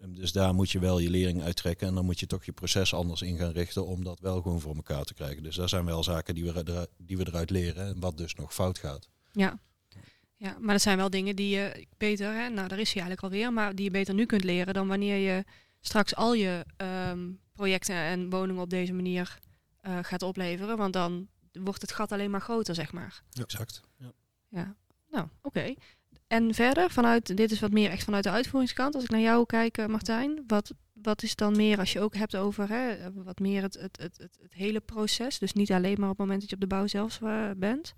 Um, 0.03 0.15
dus 0.15 0.31
daar 0.31 0.53
moet 0.53 0.71
je 0.71 0.79
wel 0.79 0.99
je 0.99 1.09
lering 1.09 1.41
uittrekken 1.41 1.87
en 1.87 1.95
dan 1.95 2.05
moet 2.05 2.19
je 2.19 2.27
toch 2.27 2.45
je 2.45 2.51
proces 2.51 2.93
anders 2.93 3.21
in 3.21 3.37
gaan 3.37 3.51
richten 3.51 3.85
om 3.85 4.03
dat 4.03 4.19
wel 4.19 4.41
gewoon 4.41 4.61
voor 4.61 4.75
elkaar 4.75 5.03
te 5.03 5.13
krijgen. 5.13 5.43
Dus 5.43 5.55
daar 5.55 5.69
zijn 5.69 5.85
wel 5.85 6.03
zaken 6.03 6.35
die 6.35 6.51
we, 6.51 6.89
die 6.97 7.17
we 7.17 7.27
eruit 7.27 7.49
leren 7.49 7.87
en 7.87 7.99
wat 7.99 8.17
dus 8.17 8.35
nog 8.35 8.53
fout 8.53 8.77
gaat. 8.77 9.09
Ja. 9.31 9.59
Ja, 10.35 10.57
maar 10.59 10.73
dat 10.73 10.81
zijn 10.81 10.97
wel 10.97 11.09
dingen 11.09 11.35
die 11.35 11.49
je 11.55 11.87
beter, 11.97 12.33
hè, 12.33 12.49
nou 12.49 12.67
daar 12.67 12.79
is 12.79 12.93
hij 12.93 13.01
eigenlijk 13.01 13.21
alweer, 13.21 13.53
maar 13.53 13.75
die 13.75 13.85
je 13.85 13.91
beter 13.91 14.13
nu 14.13 14.25
kunt 14.25 14.43
leren 14.43 14.73
dan 14.73 14.87
wanneer 14.87 15.15
je 15.15 15.43
straks 15.81 16.15
al 16.15 16.33
je 16.33 16.65
um, 17.09 17.39
projecten 17.53 17.95
en 17.95 18.29
woningen 18.29 18.61
op 18.61 18.69
deze 18.69 18.93
manier 18.93 19.39
uh, 19.87 19.97
gaat 20.01 20.21
opleveren. 20.21 20.77
Want 20.77 20.93
dan 20.93 21.27
wordt 21.51 21.81
het 21.81 21.91
gat 21.91 22.11
alleen 22.11 22.31
maar 22.31 22.41
groter, 22.41 22.75
zeg 22.75 22.91
maar. 22.91 23.21
Ja, 23.29 23.43
exact. 23.43 23.81
Ja, 23.97 24.11
ja. 24.47 24.75
nou, 25.09 25.25
oké. 25.41 25.59
Okay. 25.59 25.77
En 26.27 26.53
verder, 26.53 26.89
vanuit, 26.89 27.37
dit 27.37 27.51
is 27.51 27.59
wat 27.59 27.71
meer 27.71 27.89
echt 27.89 28.03
vanuit 28.03 28.23
de 28.23 28.29
uitvoeringskant. 28.29 28.95
Als 28.95 29.03
ik 29.03 29.09
naar 29.09 29.19
jou 29.19 29.45
kijk, 29.45 29.77
uh, 29.77 29.85
Martijn, 29.85 30.43
wat, 30.47 30.73
wat 30.93 31.23
is 31.23 31.35
dan 31.35 31.55
meer 31.55 31.79
als 31.79 31.93
je 31.93 31.99
ook 31.99 32.15
hebt 32.15 32.35
over 32.35 32.69
hè, 32.69 33.11
wat 33.13 33.39
meer 33.39 33.61
het, 33.61 33.73
het, 33.73 33.97
het, 34.01 34.17
het, 34.17 34.37
het 34.41 34.53
hele 34.53 34.79
proces? 34.79 35.39
Dus 35.39 35.53
niet 35.53 35.71
alleen 35.71 35.99
maar 35.99 36.09
op 36.09 36.17
het 36.17 36.25
moment 36.25 36.39
dat 36.39 36.49
je 36.49 36.55
op 36.55 36.61
de 36.61 36.67
bouw 36.67 36.87
zelf 36.87 37.19
uh, 37.21 37.49
bent. 37.57 37.93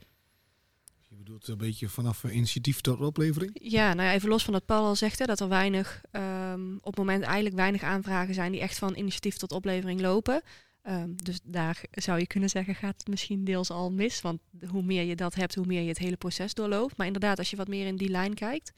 Bedoelt 1.23 1.47
een 1.47 1.57
beetje 1.57 1.89
vanaf 1.89 2.23
initiatief 2.23 2.81
tot 2.81 2.99
oplevering? 2.99 3.51
Ja, 3.53 3.93
nou 3.93 4.07
ja, 4.07 4.13
even 4.13 4.29
los 4.29 4.43
van 4.43 4.53
dat 4.53 4.65
Paul 4.65 4.85
al 4.85 4.95
zegt 4.95 5.19
hè, 5.19 5.25
dat 5.25 5.39
er 5.39 5.47
weinig, 5.47 6.01
um, 6.11 6.77
op 6.77 6.85
het 6.85 6.97
moment 6.97 7.23
eigenlijk 7.23 7.55
weinig 7.55 7.83
aanvragen 7.83 8.33
zijn 8.33 8.51
die 8.51 8.61
echt 8.61 8.77
van 8.77 8.95
initiatief 8.95 9.37
tot 9.37 9.51
oplevering 9.51 10.01
lopen. 10.01 10.41
Um, 10.83 11.15
dus 11.23 11.39
daar 11.43 11.83
zou 11.91 12.19
je 12.19 12.27
kunnen 12.27 12.49
zeggen, 12.49 12.75
gaat 12.75 12.97
het 12.97 13.07
misschien 13.07 13.43
deels 13.43 13.69
al 13.69 13.91
mis. 13.91 14.21
Want 14.21 14.41
hoe 14.67 14.83
meer 14.83 15.03
je 15.03 15.15
dat 15.15 15.35
hebt, 15.35 15.55
hoe 15.55 15.65
meer 15.65 15.81
je 15.81 15.87
het 15.87 15.97
hele 15.97 16.15
proces 16.15 16.53
doorloopt. 16.53 16.97
Maar 16.97 17.07
inderdaad, 17.07 17.37
als 17.37 17.49
je 17.49 17.55
wat 17.55 17.67
meer 17.67 17.87
in 17.87 17.97
die 17.97 18.09
lijn 18.09 18.33
kijkt. 18.33 18.73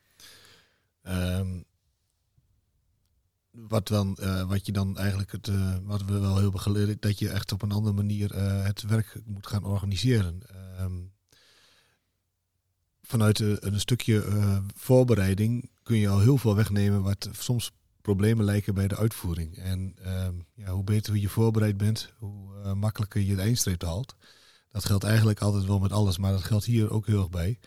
Um, 1.03 1.65
wat, 3.51 3.87
dan, 3.87 4.17
uh, 4.21 4.47
wat 4.47 4.65
je 4.65 4.71
dan 4.71 4.97
eigenlijk, 4.97 5.31
het, 5.31 5.47
uh, 5.47 5.77
wat 5.83 6.05
we 6.05 6.19
wel 6.19 6.33
heel 6.33 6.43
hebben 6.43 6.59
geleerd, 6.59 7.01
dat 7.01 7.19
je 7.19 7.29
echt 7.29 7.51
op 7.51 7.61
een 7.61 7.71
andere 7.71 7.95
manier 7.95 8.35
uh, 8.35 8.63
het 8.63 8.81
werk 8.81 9.21
moet 9.25 9.47
gaan 9.47 9.63
organiseren. 9.63 10.41
Um, 10.79 11.13
vanuit 13.07 13.39
een 13.39 13.79
stukje 13.79 14.25
uh, 14.25 14.57
voorbereiding 14.75 15.69
kun 15.83 15.97
je 15.97 16.09
al 16.09 16.19
heel 16.19 16.37
veel 16.37 16.55
wegnemen 16.55 17.01
wat 17.01 17.29
soms 17.31 17.71
problemen 18.01 18.45
lijken 18.45 18.73
bij 18.73 18.87
de 18.87 18.97
uitvoering. 18.97 19.57
En 19.57 19.95
uh, 20.05 20.27
ja, 20.53 20.71
hoe 20.71 20.83
beter 20.83 21.15
je 21.15 21.29
voorbereid 21.29 21.77
bent, 21.77 22.13
hoe 22.17 22.55
uh, 22.63 22.73
makkelijker 22.73 23.21
je 23.21 23.35
de 23.35 23.41
eindstreep 23.41 23.81
haalt. 23.81 24.15
Dat 24.69 24.85
geldt 24.85 25.03
eigenlijk 25.03 25.39
altijd 25.39 25.65
wel 25.65 25.79
met 25.79 25.91
alles, 25.91 26.17
maar 26.17 26.31
dat 26.31 26.43
geldt 26.43 26.65
hier 26.65 26.91
ook 26.91 27.05
heel 27.05 27.19
erg 27.19 27.29
bij. 27.29 27.59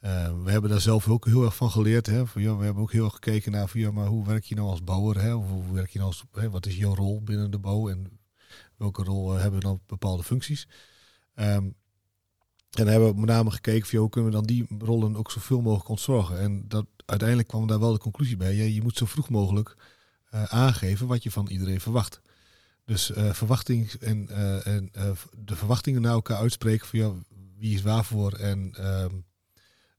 Uh, 0.00 0.42
we 0.44 0.50
hebben 0.50 0.70
daar 0.70 0.80
zelf 0.80 1.08
ook 1.08 1.24
heel 1.24 1.44
erg 1.44 1.56
van 1.56 1.70
geleerd. 1.70 2.06
Hè? 2.06 2.24
We 2.34 2.40
hebben 2.40 2.82
ook 2.82 2.92
heel 2.92 3.04
erg 3.04 3.12
gekeken 3.12 3.52
naar 3.52 3.70
ja, 3.72 3.90
maar 3.90 4.06
hoe 4.06 4.26
werk 4.26 4.44
je 4.44 4.54
nou 4.54 4.68
als 4.68 4.84
bouwer? 4.84 5.20
Hè? 5.20 5.34
Of 5.34 5.48
hoe 5.48 5.72
werk 5.72 5.90
je 5.90 5.98
nou 5.98 6.10
als, 6.10 6.24
hè? 6.32 6.50
Wat 6.50 6.66
is 6.66 6.76
jouw 6.76 6.94
rol 6.94 7.22
binnen 7.22 7.50
de 7.50 7.58
bouw 7.58 7.88
en 7.88 8.18
welke 8.76 9.02
rol 9.02 9.32
hebben 9.32 9.60
dan 9.60 9.80
bepaalde 9.86 10.22
functies? 10.22 10.68
Um, 11.34 11.74
En 12.72 12.86
hebben 12.86 13.08
we 13.14 13.20
met 13.20 13.28
name 13.28 13.50
gekeken 13.50 13.86
van, 13.86 13.98
hoe 13.98 14.08
kunnen 14.08 14.30
we 14.30 14.36
dan 14.36 14.46
die 14.46 14.66
rollen 14.78 15.16
ook 15.16 15.30
zoveel 15.30 15.60
mogelijk 15.60 15.88
ontzorgen. 15.88 16.38
En 16.38 16.68
dat, 16.68 16.86
uiteindelijk 17.06 17.48
kwam 17.48 17.66
daar 17.66 17.80
wel 17.80 17.92
de 17.92 17.98
conclusie 17.98 18.36
bij. 18.36 18.54
Ja, 18.54 18.64
je 18.64 18.82
moet 18.82 18.96
zo 18.96 19.06
vroeg 19.06 19.28
mogelijk 19.28 19.76
uh, 20.34 20.44
aangeven 20.44 21.06
wat 21.06 21.22
je 21.22 21.30
van 21.30 21.48
iedereen 21.48 21.80
verwacht. 21.80 22.20
Dus 22.84 23.10
uh, 23.10 23.32
verwachting 23.32 23.92
en, 23.92 24.26
uh, 24.30 24.66
en 24.66 24.90
de 25.38 25.56
verwachtingen 25.56 26.02
naar 26.02 26.12
elkaar 26.12 26.36
uitspreken 26.36 26.86
van 26.86 26.98
ja, 26.98 27.12
wie 27.58 27.74
is 27.74 27.82
waarvoor 27.82 28.32
en 28.32 28.74
ehm, 28.74 29.14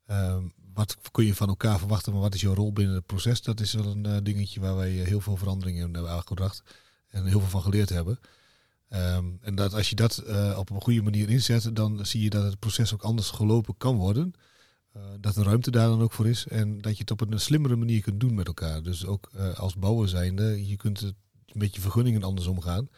ehm, 0.05 0.43
wat 0.73 0.97
kun 1.11 1.25
je 1.25 1.35
van 1.35 1.47
elkaar 1.47 1.79
verwachten, 1.79 2.13
maar 2.13 2.21
wat 2.21 2.33
is 2.33 2.41
jouw 2.41 2.53
rol 2.53 2.73
binnen 2.73 2.95
het 2.95 3.05
proces? 3.05 3.41
Dat 3.41 3.59
is 3.59 3.73
wel 3.73 3.85
een 3.85 4.23
dingetje 4.23 4.59
waar 4.59 4.75
wij 4.75 4.89
heel 4.89 5.21
veel 5.21 5.37
veranderingen 5.37 5.87
in 5.87 5.93
hebben 5.93 6.11
aangebracht 6.11 6.63
en 7.07 7.25
heel 7.25 7.39
veel 7.39 7.49
van 7.49 7.61
geleerd 7.61 7.89
hebben. 7.89 8.19
Um, 8.89 9.37
en 9.41 9.55
dat 9.55 9.73
als 9.73 9.89
je 9.89 9.95
dat 9.95 10.23
uh, 10.27 10.55
op 10.57 10.69
een 10.69 10.81
goede 10.81 11.01
manier 11.01 11.29
inzet, 11.29 11.75
dan 11.75 12.05
zie 12.05 12.23
je 12.23 12.29
dat 12.29 12.43
het 12.43 12.59
proces 12.59 12.93
ook 12.93 13.01
anders 13.01 13.29
gelopen 13.29 13.77
kan 13.77 13.95
worden. 13.95 14.33
Uh, 14.97 15.03
dat 15.19 15.35
de 15.35 15.43
ruimte 15.43 15.71
daar 15.71 15.87
dan 15.87 16.01
ook 16.01 16.11
voor 16.11 16.27
is. 16.27 16.47
En 16.47 16.81
dat 16.81 16.93
je 16.93 17.01
het 17.01 17.11
op 17.11 17.21
een 17.21 17.39
slimmere 17.39 17.75
manier 17.75 18.01
kunt 18.01 18.19
doen 18.19 18.33
met 18.33 18.47
elkaar. 18.47 18.83
Dus 18.83 19.05
ook 19.05 19.29
uh, 19.35 19.53
als 19.53 19.75
bouwer 19.75 20.09
zijnde, 20.09 20.67
je 20.67 20.75
kunt 20.75 20.99
het 20.99 21.15
met 21.51 21.75
je 21.75 21.81
vergunningen 21.81 22.23
anders 22.23 22.47
omgaan. 22.47 22.89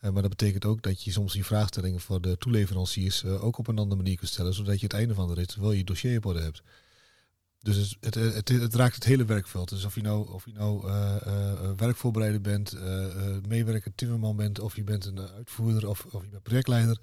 maar 0.00 0.22
dat 0.22 0.28
betekent 0.28 0.64
ook 0.64 0.82
dat 0.82 1.02
je 1.02 1.10
soms 1.10 1.32
die 1.32 1.44
vraagstellingen 1.44 2.00
voor 2.00 2.20
de 2.20 2.38
toeleveranciers 2.38 3.24
ook 3.24 3.58
op 3.58 3.68
een 3.68 3.78
andere 3.78 4.02
manier 4.02 4.16
kunt 4.16 4.30
stellen. 4.30 4.54
Zodat 4.54 4.80
je 4.80 4.86
het 4.86 4.94
einde 4.94 5.14
van 5.14 5.28
de 5.28 5.34
rit 5.34 5.54
wel 5.54 5.72
je 5.72 5.84
dossier 5.84 6.16
op 6.16 6.26
orde 6.26 6.40
hebt. 6.40 6.62
Dus 7.62 7.96
het, 8.00 8.14
het, 8.14 8.48
het, 8.48 8.74
raakt 8.74 8.94
het 8.94 9.04
hele 9.04 9.24
werkveld. 9.24 9.68
Dus 9.68 9.84
of 9.84 9.94
je 9.94 10.02
nou, 10.02 10.32
of 10.32 10.44
je 10.44 10.52
nou 10.52 10.88
uh, 10.88 11.16
uh, 11.26 11.70
werkvoorbereider 11.76 12.40
bent, 12.40 12.74
uh, 12.74 13.06
meewerker, 13.48 13.94
timmerman 13.94 14.36
bent, 14.36 14.58
of 14.58 14.76
je 14.76 14.84
bent 14.84 15.04
een 15.04 15.18
uitvoerder 15.18 15.88
of, 15.88 16.06
of 16.10 16.22
je 16.22 16.28
bent 16.28 16.42
projectleider. 16.42 17.00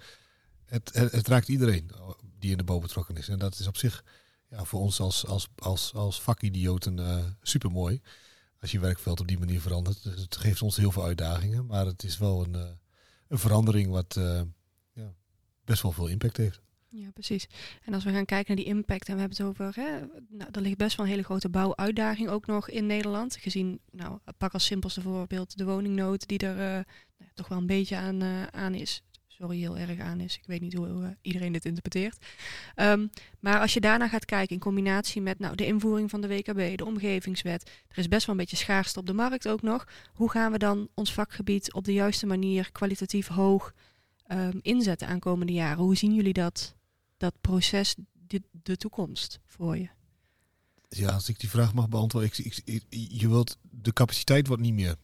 Het, 0.64 1.28
raakt 1.28 1.48
iedereen 1.48 1.90
die 2.38 2.50
in 2.50 2.56
de 2.56 2.64
bouw 2.64 2.78
betrokken 2.78 3.16
is. 3.16 3.28
En 3.28 3.38
dat 3.38 3.58
is 3.58 3.66
op 3.66 3.76
zich 3.76 4.04
ja, 4.48 4.64
voor 4.64 4.80
ons 4.80 5.00
als, 5.00 5.26
als, 5.26 5.48
als, 5.58 5.94
als 5.94 6.22
vakidioten 6.22 7.36
super 7.42 7.70
mooi. 7.70 8.00
Als 8.60 8.70
je 8.70 8.80
werkveld 8.80 9.20
op 9.20 9.28
die 9.28 9.38
manier 9.38 9.60
verandert. 9.60 10.02
Dus 10.02 10.20
het 10.20 10.36
geeft 10.36 10.62
ons 10.62 10.76
heel 10.76 10.92
veel 10.92 11.04
uitdagingen. 11.04 11.66
Maar 11.66 11.86
het 11.86 12.02
is 12.02 12.18
wel 12.18 12.44
een, 12.44 12.78
een 13.28 13.38
verandering 13.38 13.90
wat 13.90 14.14
ja, 14.92 15.14
best 15.64 15.82
wel 15.82 15.92
veel 15.92 16.06
impact 16.06 16.36
heeft. 16.36 16.60
Ja, 16.90 17.10
precies. 17.10 17.48
En 17.84 17.94
als 17.94 18.04
we 18.04 18.12
gaan 18.12 18.24
kijken 18.24 18.54
naar 18.54 18.64
die 18.64 18.74
impact, 18.74 19.08
en 19.08 19.14
we 19.14 19.20
hebben 19.20 19.38
het 19.38 19.46
over, 19.46 19.74
hè, 19.74 19.98
nou, 20.28 20.50
er 20.52 20.60
ligt 20.60 20.76
best 20.76 20.96
wel 20.96 21.06
een 21.06 21.12
hele 21.12 21.24
grote 21.24 21.48
bouwuitdaging 21.48 22.28
ook 22.28 22.46
nog 22.46 22.70
in 22.70 22.86
Nederland. 22.86 23.36
Gezien, 23.36 23.80
nou, 23.90 24.18
pak 24.38 24.52
als 24.52 24.64
simpelste 24.64 25.00
voorbeeld 25.00 25.58
de 25.58 25.64
woningnood 25.64 26.28
die 26.28 26.38
er 26.38 26.56
uh, 26.56 26.84
nou, 27.18 27.30
toch 27.34 27.48
wel 27.48 27.58
een 27.58 27.66
beetje 27.66 27.96
aan, 27.96 28.22
uh, 28.22 28.42
aan 28.46 28.74
is. 28.74 29.02
Sorry, 29.26 29.58
heel 29.58 29.78
erg 29.78 30.00
aan 30.00 30.20
is. 30.20 30.36
Ik 30.36 30.46
weet 30.46 30.60
niet 30.60 30.74
hoe 30.74 30.88
uh, 30.88 31.08
iedereen 31.22 31.52
dit 31.52 31.64
interpreteert. 31.64 32.26
Um, 32.76 33.10
maar 33.40 33.60
als 33.60 33.74
je 33.74 33.80
daarna 33.80 34.08
gaat 34.08 34.24
kijken 34.24 34.54
in 34.54 34.60
combinatie 34.60 35.22
met 35.22 35.38
nou, 35.38 35.54
de 35.54 35.66
invoering 35.66 36.10
van 36.10 36.20
de 36.20 36.28
WKB, 36.28 36.76
de 36.76 36.84
omgevingswet, 36.84 37.70
er 37.88 37.98
is 37.98 38.08
best 38.08 38.26
wel 38.26 38.34
een 38.34 38.40
beetje 38.40 38.56
schaarste 38.56 38.98
op 38.98 39.06
de 39.06 39.12
markt 39.12 39.48
ook 39.48 39.62
nog. 39.62 39.88
Hoe 40.12 40.30
gaan 40.30 40.52
we 40.52 40.58
dan 40.58 40.88
ons 40.94 41.12
vakgebied 41.12 41.72
op 41.72 41.84
de 41.84 41.92
juiste 41.92 42.26
manier 42.26 42.72
kwalitatief 42.72 43.28
hoog 43.28 43.72
inzetten 44.60 45.08
aan 45.08 45.18
komende 45.18 45.52
jaren? 45.52 45.84
Hoe 45.84 45.96
zien 45.96 46.14
jullie 46.14 46.32
dat? 46.32 46.76
Dat 47.18 47.34
proces 47.40 47.94
de, 48.12 48.42
de 48.50 48.76
toekomst 48.76 49.40
voor 49.46 49.76
je? 49.76 49.88
Ja, 50.88 51.10
als 51.10 51.28
ik 51.28 51.40
die 51.40 51.50
vraag 51.50 51.74
mag 51.74 51.88
beantwoorden. 51.88 52.30
Ik, 52.64 52.82
je 52.90 53.28
wilt, 53.28 53.58
de 53.62 53.92
capaciteit 53.92 54.46
wordt 54.46 54.62
niet 54.62 54.74
meer. 54.74 54.96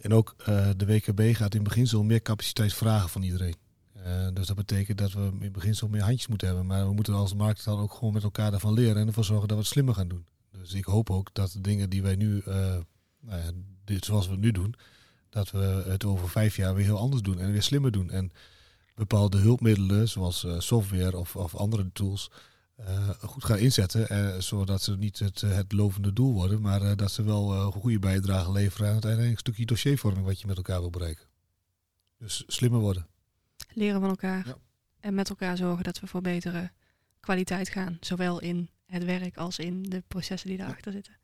En 0.00 0.12
ook 0.12 0.34
uh, 0.40 0.70
de 0.76 0.86
WKB 0.86 1.36
gaat 1.36 1.54
in 1.54 1.62
beginsel 1.62 2.04
meer 2.04 2.22
capaciteit 2.22 2.74
vragen 2.74 3.08
van 3.08 3.22
iedereen. 3.22 3.54
Uh, 3.96 4.28
dus 4.32 4.46
dat 4.46 4.56
betekent 4.56 4.98
dat 4.98 5.12
we 5.12 5.32
in 5.40 5.52
beginsel 5.52 5.88
meer 5.88 6.02
handjes 6.02 6.26
moeten 6.26 6.46
hebben. 6.46 6.66
Maar 6.66 6.86
we 6.86 6.92
moeten 6.92 7.14
als 7.14 7.34
markt 7.34 7.64
dan 7.64 7.78
ook 7.78 7.92
gewoon 7.92 8.12
met 8.12 8.22
elkaar 8.22 8.50
daarvan 8.50 8.72
leren 8.72 8.96
en 8.96 9.06
ervoor 9.06 9.24
zorgen 9.24 9.48
dat 9.48 9.56
we 9.56 9.62
het 9.62 9.72
slimmer 9.72 9.94
gaan 9.94 10.08
doen. 10.08 10.26
Dus 10.50 10.72
ik 10.72 10.84
hoop 10.84 11.10
ook 11.10 11.34
dat 11.34 11.52
de 11.52 11.60
dingen 11.60 11.90
die 11.90 12.02
wij 12.02 12.16
nu, 12.16 12.36
uh, 12.36 12.54
nou 13.20 13.40
ja, 13.40 13.50
dit, 13.84 14.04
zoals 14.04 14.26
we 14.26 14.32
het 14.32 14.40
nu 14.40 14.50
doen, 14.50 14.74
dat 15.28 15.50
we 15.50 15.84
het 15.86 16.04
over 16.04 16.28
vijf 16.28 16.56
jaar 16.56 16.74
weer 16.74 16.84
heel 16.84 16.98
anders 16.98 17.22
doen 17.22 17.38
en 17.38 17.52
weer 17.52 17.62
slimmer 17.62 17.90
doen. 17.90 18.10
En 18.10 18.32
bepaalde 18.98 19.38
hulpmiddelen, 19.38 20.08
zoals 20.08 20.44
uh, 20.44 20.60
software 20.60 21.16
of, 21.16 21.36
of, 21.36 21.54
andere 21.54 21.92
tools, 21.92 22.30
uh, 22.80 23.08
goed 23.08 23.44
gaan 23.44 23.58
inzetten. 23.58 24.12
Uh, 24.12 24.40
zodat 24.40 24.82
ze 24.82 24.96
niet 24.96 25.18
het, 25.18 25.40
het 25.40 25.72
lovende 25.72 26.12
doel 26.12 26.32
worden, 26.32 26.60
maar 26.60 26.96
dat 26.96 27.10
ze 27.10 27.22
wel 27.22 27.54
een 27.54 27.72
goede 27.72 27.98
bijdrage 27.98 28.52
leveren 28.52 28.88
aan 28.88 28.94
het 28.94 29.04
uiteindelijk 29.04 29.40
stukje 29.40 29.66
dossiervorming 29.66 30.26
wat 30.26 30.40
je 30.40 30.46
met 30.46 30.56
elkaar 30.56 30.80
wil 30.80 30.90
bereiken. 30.90 31.26
Dus 32.18 32.44
slimmer 32.46 32.80
worden. 32.80 33.06
Leren 33.72 34.00
van 34.00 34.08
elkaar. 34.08 34.46
Ja. 34.46 34.56
En 35.00 35.14
met 35.14 35.28
elkaar 35.28 35.56
zorgen 35.56 35.84
dat 35.84 36.00
we 36.00 36.06
voor 36.06 36.20
betere 36.20 36.70
kwaliteit 37.20 37.68
gaan. 37.68 37.96
Zowel 38.00 38.40
in 38.40 38.70
het 38.86 39.04
werk 39.04 39.36
als 39.36 39.58
in 39.58 39.82
de 39.82 40.02
processen 40.08 40.48
die 40.48 40.58
daarachter 40.58 40.92
zitten. 40.92 41.16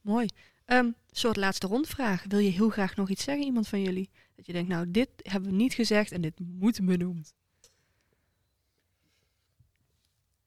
Mooi. 0.00 0.28
Um, 0.72 0.94
soort 1.10 1.36
laatste 1.36 1.66
rondvraag. 1.66 2.24
Wil 2.28 2.38
je 2.38 2.50
heel 2.50 2.68
graag 2.68 2.96
nog 2.96 3.08
iets 3.08 3.24
zeggen, 3.24 3.44
iemand 3.44 3.68
van 3.68 3.82
jullie? 3.82 4.10
Dat 4.36 4.46
je 4.46 4.52
denkt, 4.52 4.68
nou, 4.68 4.90
dit 4.90 5.08
hebben 5.16 5.50
we 5.50 5.56
niet 5.56 5.74
gezegd 5.74 6.12
en 6.12 6.20
dit 6.20 6.34
moet 6.38 6.84
benoemd. 6.84 7.34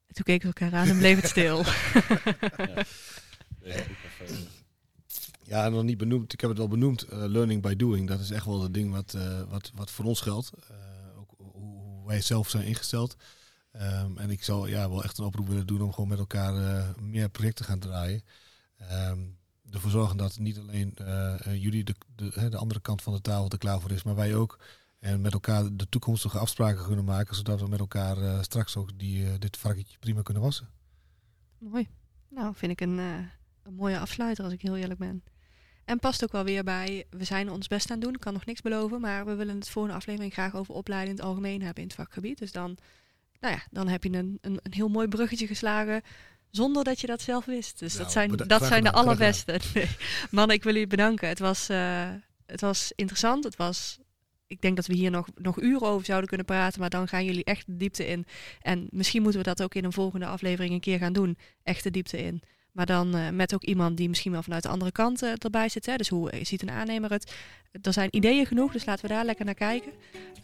En 0.08 0.14
toen 0.16 0.24
keken 0.24 0.50
we 0.50 0.60
elkaar 0.60 0.80
aan 0.80 0.88
en 0.88 0.98
bleef 0.98 1.22
het 1.22 1.30
stil. 1.30 1.58
ja. 3.64 3.84
ja, 5.44 5.70
nog 5.70 5.84
niet 5.84 5.98
benoemd. 5.98 6.34
Ik 6.34 6.42
heb 6.42 6.50
het 6.50 6.60
al 6.60 6.68
benoemd. 6.68 7.04
Uh, 7.04 7.10
learning 7.10 7.62
by 7.62 7.76
doing. 7.76 8.08
Dat 8.08 8.20
is 8.20 8.32
echt 8.32 8.46
wel 8.46 8.62
het 8.62 8.74
ding 8.74 8.92
wat, 8.92 9.14
uh, 9.14 9.42
wat, 9.50 9.72
wat 9.76 9.92
voor 9.92 10.06
ons 10.06 10.22
geldt. 10.22 10.52
Uh, 10.72 11.20
ook 11.20 11.34
hoe 11.38 12.08
wij 12.08 12.22
zelf 12.22 12.50
zijn 12.50 12.66
ingesteld. 12.66 13.16
Um, 13.76 14.18
en 14.18 14.30
ik 14.30 14.44
zal 14.44 14.68
ja, 14.68 14.90
wel 14.90 15.04
echt 15.04 15.18
een 15.18 15.26
oproep 15.26 15.48
willen 15.48 15.68
doen 15.68 15.82
om 15.82 15.94
gewoon 15.94 16.10
met 16.10 16.20
elkaar 16.20 16.54
meer 17.02 17.30
projecten 17.30 17.66
te 17.66 17.72
gaan 17.72 17.80
draaien. 17.80 18.24
Um, 18.92 19.42
ervoor 19.74 19.92
zorgen 19.92 20.18
dat 20.18 20.40
niet 20.40 20.60
alleen 20.60 20.96
uh, 21.02 21.36
jullie 21.56 21.84
de, 21.84 21.96
de, 22.16 22.50
de, 22.50 22.58
andere 22.58 22.80
kant 22.80 23.02
van 23.02 23.14
de 23.14 23.22
tafel 23.22 23.50
er 23.50 23.58
klaar 23.58 23.82
voor 23.82 23.92
is, 23.92 24.04
maar 24.04 24.16
wij 24.16 24.36
ook. 24.36 24.60
En 25.00 25.22
met 25.22 25.34
elkaar 25.34 25.76
de 25.76 25.90
toekomstige 25.90 26.38
afspraken 26.38 26.86
kunnen 26.86 27.06
maken, 27.06 27.36
zodat 27.36 27.60
we 27.60 27.68
met 27.68 27.80
elkaar 27.80 28.44
straks 28.44 28.78
ook 28.78 29.00
die, 29.00 29.40
dit 29.40 29.58
varkentje 29.58 29.98
prima 30.00 30.22
kunnen 30.22 30.44
wassen. 30.44 30.68
Mooi. 31.58 31.88
Nou, 32.30 32.56
vind 32.56 32.72
ik 32.72 32.82
een, 32.82 32.98
een 32.98 33.74
mooie 33.76 34.00
afsluiter 34.00 34.44
als 34.44 34.54
ik 34.54 34.62
heel 34.62 34.78
eerlijk 34.78 35.00
ben. 35.00 35.24
En 35.86 36.00
past 36.00 36.24
ook 36.24 36.32
wel 36.32 36.44
weer 36.44 36.64
bij, 36.64 37.06
we 37.10 37.24
zijn 37.24 37.50
ons 37.50 37.68
best 37.68 37.92
aan 37.92 37.98
het 37.98 38.06
doen, 38.06 38.20
kan 38.20 38.34
nog 38.34 38.46
niks 38.46 38.62
beloven, 38.62 39.02
maar 39.02 39.26
we 39.26 39.36
willen 39.36 39.56
het 39.56 39.70
volgende 39.70 39.98
aflevering 39.98 40.34
graag 40.34 40.56
over 40.56 40.74
opleiding 40.74 41.12
in 41.12 41.18
het 41.18 41.30
algemeen 41.30 41.62
hebben 41.62 41.84
in 41.84 41.90
het 41.90 41.98
vakgebied. 41.98 42.38
Dus 42.38 42.52
dan, 42.52 42.78
nou 43.40 43.54
ja, 43.54 43.64
dan 43.72 43.88
heb 43.88 44.04
je 44.04 44.10
een, 44.10 44.38
een, 44.42 44.60
een 44.64 44.74
heel 44.74 44.88
mooi 44.88 45.08
bruggetje 45.08 45.48
geslagen 45.48 46.02
zonder 46.56 46.84
dat 46.84 47.02
je 47.02 47.08
dat 47.08 47.22
zelf 47.22 47.46
wist. 47.46 47.80
Dus 47.80 47.92
dat 47.92 48.02
nou, 48.02 48.12
zijn, 48.12 48.48
dat 48.48 48.66
zijn 48.66 48.84
de 48.84 48.92
allerbeste. 48.92 49.60
Nee. 49.74 49.88
Mannen, 50.32 50.56
ik 50.56 50.64
wil 50.64 50.74
jullie 50.74 50.88
bedanken. 50.88 51.28
Het 51.28 51.40
was, 51.40 51.70
uh, 51.70 52.10
het 52.46 52.62
was 52.62 52.92
interessant. 52.96 53.44
Het 53.44 53.56
was, 53.56 54.00
ik 54.48 54.62
denk 54.62 54.76
dat 54.76 54.86
we 54.86 54.94
hier 54.94 55.12
nog, 55.12 55.28
nog 55.36 55.62
uren 55.62 55.88
over 55.88 56.06
zouden 56.06 56.28
kunnen 56.28 56.46
praten. 56.46 56.80
Maar 56.80 56.90
dan 56.90 57.08
gaan 57.08 57.26
jullie 57.26 57.44
echt 57.44 57.66
de 57.66 57.78
diepte 57.78 58.08
in. 58.08 58.26
En 58.62 58.88
misschien 58.90 59.22
moeten 59.22 59.40
we 59.40 59.48
dat 59.48 59.64
ook 59.64 59.76
in 59.76 59.84
een 59.84 59.94
volgende 59.94 60.26
aflevering 60.26 60.74
een 60.74 60.80
keer 60.80 60.98
gaan 60.98 61.14
doen. 61.14 61.38
Echt 61.64 61.84
de 61.84 61.92
diepte 61.92 62.18
in. 62.18 62.42
Maar 62.74 62.86
dan 62.86 63.16
uh, 63.16 63.30
met 63.30 63.54
ook 63.54 63.64
iemand 63.64 63.98
die 63.98 64.10
misschien 64.10 64.32
wel 64.32 64.44
vanuit 64.44 64.64
de 64.64 64.70
andere 64.70 64.92
kant 64.92 65.24
uh, 65.24 65.32
erbij 65.38 65.70
zit. 65.70 65.86
Hè? 65.86 65.96
Dus 65.96 66.10
hoe 66.10 66.32
ziet 66.42 66.62
een 66.62 66.72
aannemer 66.72 67.12
het? 67.12 67.36
Er 67.82 67.94
zijn 67.94 68.16
ideeën 68.16 68.46
genoeg, 68.46 68.72
dus 68.72 68.86
laten 68.86 69.08
we 69.08 69.14
daar 69.14 69.26
lekker 69.26 69.46
naar 69.46 69.54
kijken. 69.54 69.92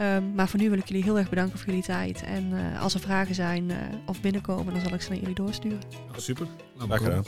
Um, 0.01 0.33
maar 0.35 0.49
voor 0.49 0.59
nu 0.59 0.69
wil 0.69 0.79
ik 0.79 0.87
jullie 0.87 1.03
heel 1.03 1.17
erg 1.17 1.29
bedanken 1.29 1.57
voor 1.57 1.67
jullie 1.67 1.83
tijd. 1.83 2.23
En 2.23 2.51
uh, 2.51 2.81
als 2.81 2.93
er 2.93 2.99
vragen 2.99 3.35
zijn 3.35 3.71
of 4.05 4.21
binnenkomen, 4.21 4.73
dan 4.73 4.81
zal 4.81 4.93
ik 4.93 5.01
ze 5.01 5.09
naar 5.09 5.19
jullie 5.19 5.35
doorsturen. 5.35 5.79
super. 6.15 6.47
Graag 6.77 6.97
gedaan. 6.97 7.23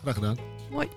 Graag 0.00 0.14
gedaan. 0.14 0.36
Mooi. 0.70 0.88